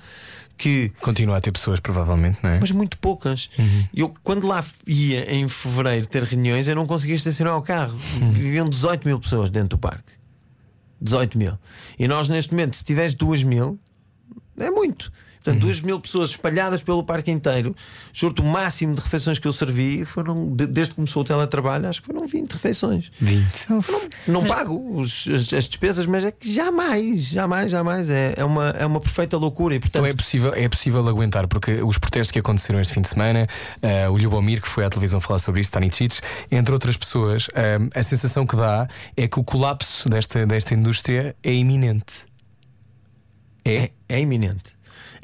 [0.56, 2.60] que Continua a ter pessoas, provavelmente, não é?
[2.60, 3.50] mas muito poucas.
[3.94, 7.96] Eu, quando lá ia em fevereiro ter reuniões, eu não conseguia estacionar o carro.
[8.30, 10.12] Viviam 18 mil pessoas dentro do parque.
[11.04, 11.58] 18 mil.
[11.98, 13.78] E nós, neste momento, se tiveres 2 mil,
[14.58, 15.12] é muito.
[15.44, 17.76] Portanto, 2 mil pessoas espalhadas pelo parque inteiro.
[18.14, 21.86] Juro-te, o máximo de refeições que eu servi foram, de- desde que começou o teletrabalho,
[21.86, 23.12] acho que foram 20 refeições.
[23.20, 23.44] 20.
[24.26, 28.08] Não pago os- as, as despesas, mas é que jamais, jamais, jamais.
[28.08, 29.74] É, é, uma, é uma perfeita loucura.
[29.74, 33.02] E, portanto, Então é possível, é possível aguentar, porque os protestos que aconteceram este fim
[33.02, 33.46] de semana,
[33.82, 36.20] eh, o Lubomir, que foi à televisão falar sobre isso, Stanicic,
[36.50, 41.36] entre outras pessoas, eh, a sensação que dá é que o colapso desta, desta indústria
[41.42, 42.24] é iminente.
[43.62, 43.74] É?
[43.74, 44.73] É, é iminente.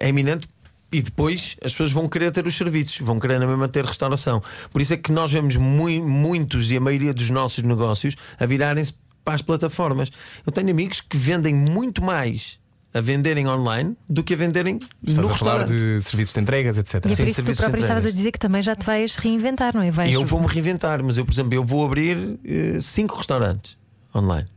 [0.01, 0.49] É iminente.
[0.93, 4.43] E depois as pessoas vão querer ter os serviços, vão querer na mesma ter restauração.
[4.73, 8.45] Por isso é que nós vemos mui- muitos e a maioria dos nossos negócios a
[8.45, 8.95] virarem-se
[9.25, 10.11] para as plataformas.
[10.45, 12.59] Eu tenho amigos que vendem muito mais
[12.93, 15.79] a venderem online do que a venderem Estás no a falar restaurante.
[15.99, 16.95] de serviços de entregas, etc.
[16.95, 18.85] E é Sim, por isso que tu próprio estavas a dizer que também já te
[18.85, 19.93] vais reinventar, não é?
[19.93, 20.13] Vais...
[20.13, 23.79] Eu vou-me reinventar, mas eu, por exemplo, eu vou abrir eh, cinco restaurantes
[24.13, 24.49] online.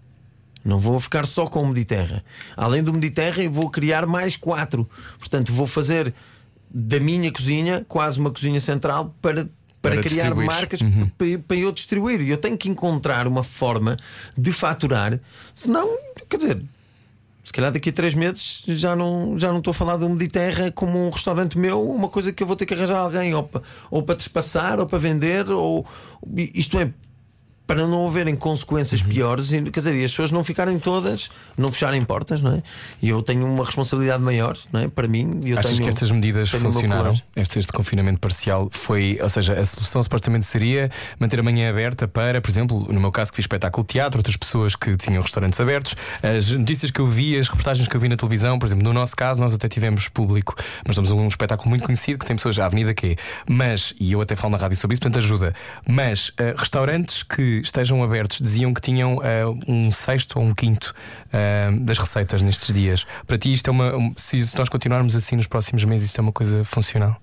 [0.64, 2.24] Não vou ficar só com o Mediterra.
[2.56, 4.90] Além do Mediterra, eu vou criar mais quatro.
[5.20, 6.14] Portanto, vou fazer
[6.70, 9.50] da minha cozinha quase uma cozinha central para.
[9.82, 10.80] Para, Para criar marcas
[11.18, 12.22] para, para eu distribuir.
[12.22, 13.98] E eu tenho que encontrar uma forma
[14.38, 15.20] de faturar,
[15.54, 15.98] senão,
[16.30, 16.64] quer dizer,
[17.44, 20.72] se calhar daqui a três meses já não, já não estou a falar do Mediterra
[20.72, 23.50] como um restaurante meu, uma coisa que eu vou ter que arranjar alguém ou,
[23.92, 25.86] ou para despassar ou para vender, ou
[26.36, 26.94] isto é.
[27.66, 29.08] Para não haverem consequências Uhum.
[29.10, 32.64] piores, e, quer dizer, e as pessoas não ficarem todas, não fecharem portas, não é?
[33.02, 34.88] E eu tenho uma responsabilidade maior, não é?
[34.88, 37.14] Para mim, eu Achas tenho, que estas medidas funcionaram?
[37.36, 42.08] Este, este confinamento parcial foi, ou seja, a solução supostamente seria manter a manhã aberta
[42.08, 45.22] para, por exemplo, no meu caso que fiz espetáculo de teatro, outras pessoas que tinham
[45.22, 48.66] restaurantes abertos, as notícias que eu vi, as reportagens que eu vi na televisão, por
[48.66, 50.56] exemplo, no nosso caso, nós até tivemos público,
[50.86, 53.16] nós temos um espetáculo muito conhecido que tem pessoas à Avenida Q,
[53.48, 55.54] mas, e eu até falo na rádio sobre isso, portanto ajuda,
[55.88, 60.94] mas eh, restaurantes que estejam abertos diziam que tinham eh, um sexto ou um quinto
[61.32, 63.06] eh, das receitas nestes dias.
[63.28, 63.96] Para ti, isto é uma.
[63.96, 67.16] um- se nós continuarmos assim nos próximos meses, isto é uma coisa funcional?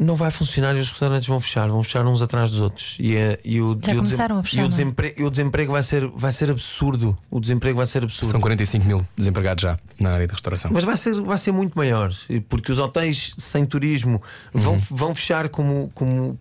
[0.00, 2.96] Não vai funcionar e os restaurantes vão fechar, vão fechar uns atrás dos outros.
[3.00, 4.68] E, eh, e o, Já e o começaram a fechar, E o é?
[4.68, 7.18] desemprego, e o desemprego vai, ser, vai ser absurdo.
[7.28, 8.30] O desemprego vai ser absurdo.
[8.30, 10.70] São 45 mil desempregados já na área de restauração.
[10.72, 12.12] Mas vai ser, vai ser muito maior,
[12.48, 14.22] porque os hotéis sem turismo
[14.54, 14.78] vão, Uhum.
[14.90, 16.38] vão fechar como, como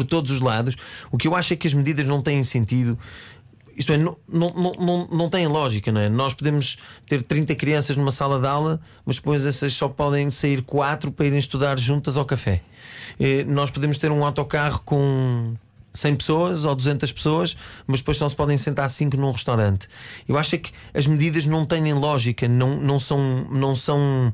[0.00, 0.76] por todos os lados.
[1.10, 2.98] O que eu acho é que as medidas não têm sentido.
[3.76, 6.08] Isto é, não, não, não, não, tem lógica, não é?
[6.08, 10.62] Nós podemos ter 30 crianças numa sala de aula, mas depois essas só podem sair
[10.62, 12.62] quatro para irem estudar juntas ao café.
[13.18, 15.54] Eh, nós podemos ter um autocarro com
[15.92, 19.88] 100 pessoas ou 200 pessoas, mas depois só se podem sentar 5 num restaurante.
[20.28, 23.46] Eu acho é que as medidas não têm lógica, não, não são.
[23.50, 24.32] Não são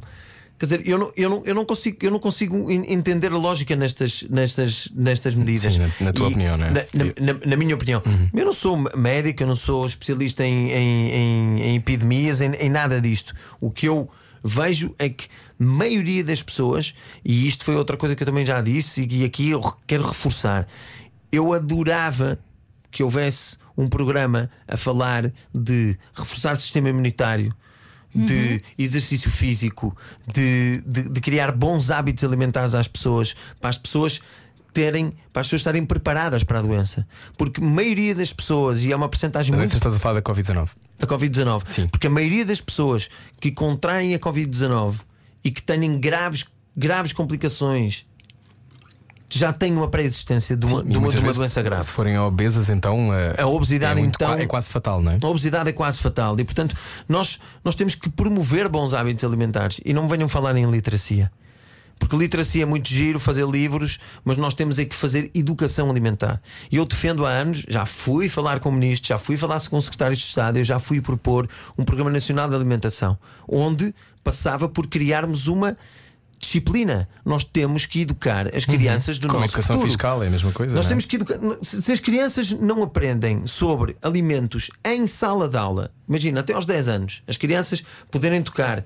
[0.58, 3.36] Quer dizer, eu não, eu não, eu não consigo, eu não consigo en- entender a
[3.36, 5.74] lógica nestas, nestas, nestas medidas.
[5.74, 6.70] Sim, na- na tua E- opinião, não é?
[6.70, 8.02] na, na- na- na minha opinião.
[8.32, 12.70] Eu não sou médico, eu não sou especialista em, em, em- em epidemias, em, em
[12.70, 13.34] nada disto.
[13.60, 14.08] O que eu
[14.42, 15.26] vejo é que
[15.60, 16.94] a maioria das pessoas,
[17.24, 20.66] e isto foi outra coisa que eu também já disse, e aqui eu quero reforçar,
[21.30, 22.38] eu adorava
[22.90, 27.54] que houvesse um programa a falar de reforçar o sistema imunitário.
[28.24, 29.96] De exercício físico,
[30.32, 34.20] de, de, de criar bons hábitos alimentares às pessoas, para as pessoas
[34.72, 37.06] terem, para as pessoas estarem preparadas para a doença.
[37.36, 40.22] Porque a maioria das pessoas, e é uma porcentagem muito se estás a falar da
[40.22, 40.68] Covid-19.
[40.98, 41.62] da Covid-19.
[41.70, 41.88] Sim.
[41.88, 43.08] Porque a maioria das pessoas
[43.40, 45.00] que contraem a Covid-19
[45.44, 46.44] e que têm graves
[46.76, 48.04] graves complicações
[49.28, 51.84] já têm uma pré-existência de uma, E de uma, de uma doença grave.
[51.84, 55.18] Se forem obesas, então a, A obesidade, é muito então- é quase fatal, não é?
[55.20, 56.76] A obesidade é quase fatal e, portanto,
[57.08, 61.30] nós, nós temos que promover bons hábitos alimentares e não me venham falar em literacia.
[61.98, 66.42] Porque literacia é muito giro, fazer livros, mas nós temos é que fazer educação alimentar.
[66.70, 70.18] E eu defendo há anos, já fui falar com ministros, já fui falar com secretários
[70.18, 71.48] de Estado, eu já fui propor
[71.78, 73.16] um Programa Nacional de Alimentação,
[73.48, 75.74] onde passava por criarmos uma
[76.38, 77.08] disciplina.
[77.24, 79.90] Nós temos que educar as crianças do Com nosso educação futuro.
[79.90, 80.74] fiscal é a mesma coisa.
[80.74, 80.88] Nós é?
[80.88, 81.38] temos que educar.
[81.62, 86.88] Se as crianças não aprendem sobre alimentos em sala de aula, imagina, até aos 10
[86.88, 88.84] anos, as crianças poderem tocar.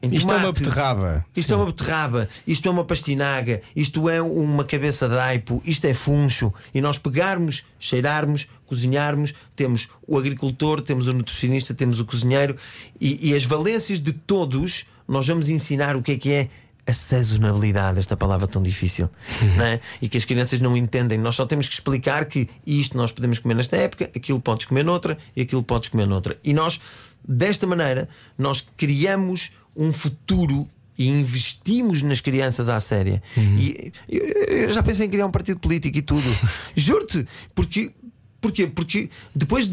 [0.00, 1.26] Em Isto é uma beterraba.
[1.34, 5.84] Isto é uma beterraba, isto é uma pastinaga, isto é uma cabeça de aipo, isto
[5.86, 6.54] é funcho.
[6.72, 12.54] E nós pegarmos, cheirarmos, cozinharmos, temos o agricultor, temos o nutricionista, temos o cozinheiro
[13.00, 16.48] e, e as valências de todos, nós vamos ensinar o que é que é
[16.88, 19.10] a sazonabilidade, esta palavra tão difícil,
[19.56, 19.80] não é?
[20.00, 21.18] e que as crianças não entendem.
[21.18, 24.84] Nós só temos que explicar que isto nós podemos comer nesta época, aquilo podes comer
[24.84, 26.38] noutra e aquilo podes comer noutra.
[26.42, 26.80] E nós,
[27.26, 28.08] desta maneira,
[28.38, 30.66] nós criamos um futuro
[30.98, 33.22] e investimos nas crianças à séria.
[33.36, 36.26] E eu, eu já pensei em criar um partido político e tudo.
[36.74, 37.92] Juro-te, porque,
[38.40, 38.66] porquê?
[38.66, 39.70] Porque depois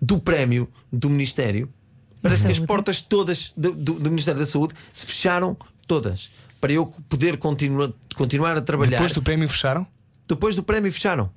[0.00, 1.68] do prémio do Ministério,
[2.22, 5.56] parece que as portas todas do, do- do Ministério da Saúde se fecharam
[5.86, 6.30] todas.
[6.60, 8.90] Para eu poder continuar, continuar a trabalhar.
[8.98, 9.86] Depois do prémio fecharam?
[10.28, 11.30] Depois do prémio fecharam.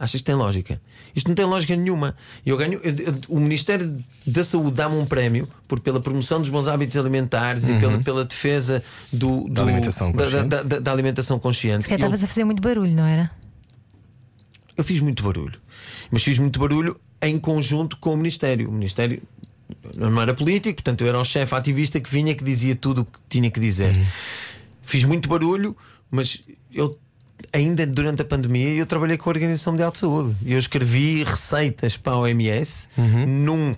[0.00, 0.80] Achas que tem lógica?
[1.14, 2.14] Isto não tem lógica nenhuma.
[2.46, 6.48] Eu ganho, eu- eu- o Ministério da Saúde dá-me um prémio por, pela promoção dos
[6.50, 8.80] bons hábitos alimentares e pela, pela defesa
[9.12, 9.66] do, do- Uhum.
[9.68, 11.82] alimentação da, da- da- da alimentação consciente.
[11.82, 13.28] Se calhar estavas a fazer muito barulho, não era?
[14.76, 15.58] eu fiz muito barulho.
[16.10, 18.68] Mas fiz muito barulho em conjunto com o Ministério.
[18.68, 19.20] O Ministério
[19.94, 23.04] não era político, portanto eu era o chefe ativista que vinha que dizia tudo o
[23.04, 23.98] que tinha que dizer.
[24.82, 25.76] Fiz muito barulho,
[26.10, 26.42] mas
[26.72, 26.98] eu
[27.52, 30.34] ainda durante a pandemia eu trabalhei com a Organização Mundial de Saúde.
[30.44, 32.88] Eu escrevi receitas para a OMS
[33.26, 33.76] num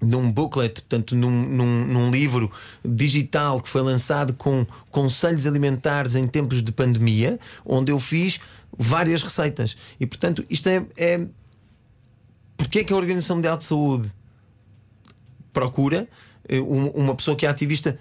[0.00, 2.50] num booklet, portanto, num, num, num livro
[2.84, 8.38] digital que foi lançado com conselhos alimentares em tempos de pandemia, onde eu fiz
[8.76, 9.76] várias receitas.
[9.98, 10.86] E, portanto, isto é.
[10.96, 11.26] é...
[12.56, 14.12] Porque é que a Organização Mundial de Saúde
[15.52, 16.08] procura
[16.48, 17.98] eh, um- uma pessoa que é ativista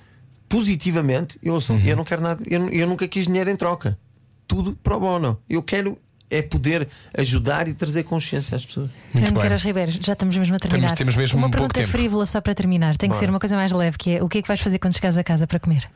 [0.47, 1.37] positivamente?
[1.43, 3.97] Eu, ouçam, eu não quero nada, eu, eu nunca quis dinheiro em troca.
[4.47, 5.37] Tudo pro bono.
[5.49, 5.97] Eu quero
[6.29, 6.87] é poder
[7.17, 8.89] ajudar e trazer consciência às pessoas.
[8.89, 9.41] Muito Fernando bem.
[9.41, 10.93] Queiroz Ribeiro, já estamos mesmo a terminar.
[10.95, 11.91] temos mesmo uma um pouco pergunta tempo.
[11.91, 12.97] frívola só para terminar.
[12.97, 13.25] Tem que Bora.
[13.25, 15.17] ser uma coisa mais leve, que é o que é que vais fazer quando chegares
[15.17, 15.89] a casa para comer?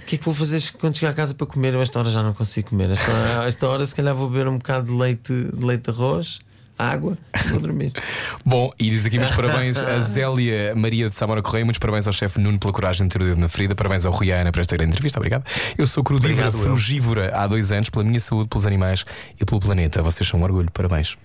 [0.00, 1.74] O que é que vou fazer quando chegar a casa para comer?
[1.74, 2.90] Eu esta hora já não consigo comer.
[2.90, 5.90] Esta hora, esta hora se calhar vou beber um bocado de leite, de leite de
[5.90, 6.38] arroz,
[6.78, 7.16] água
[7.50, 7.92] vou dormir.
[8.44, 12.12] Bom, e diz aqui muitos parabéns a Zélia Maria de Samora Correia, muitos parabéns ao
[12.12, 14.60] chefe Nuno pela coragem de ter o dedo na ferida, parabéns ao Rui Ana por
[14.60, 15.44] esta grande entrevista, obrigado.
[15.78, 16.70] Eu sou crudívora Obrigado, eu.
[16.76, 19.04] frugívora há dois anos, pela minha saúde, pelos animais
[19.40, 20.02] e pelo planeta.
[20.02, 21.16] Vocês são um orgulho, parabéns.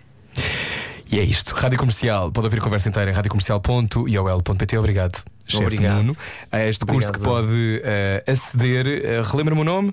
[1.12, 1.56] E é isto.
[1.56, 4.78] Rádio Comercial, pode ouvir a conversa inteira em radiocomercial.iol.pt.
[4.78, 5.96] Obrigado, chefe Obrigado.
[5.98, 6.18] Nuno.
[6.52, 8.86] A este curso Obrigado, que pode eh, aceder.
[8.88, 9.92] eh, Relembra-me o nome?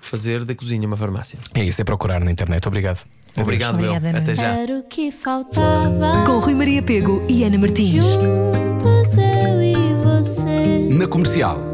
[0.00, 1.38] Fazer da cozinha uma farmácia.
[1.54, 2.66] É isso, é procurar na internet.
[2.66, 3.04] Obrigado.
[3.36, 3.74] Obrigado.
[3.76, 4.18] Obrigada.
[4.18, 4.54] Até já.
[4.54, 6.24] Era o que faltava.
[6.24, 8.04] Com Rui Maria Pego e Ana Martins.
[8.06, 10.88] Juntos eu e você.
[10.90, 11.67] Na comercial.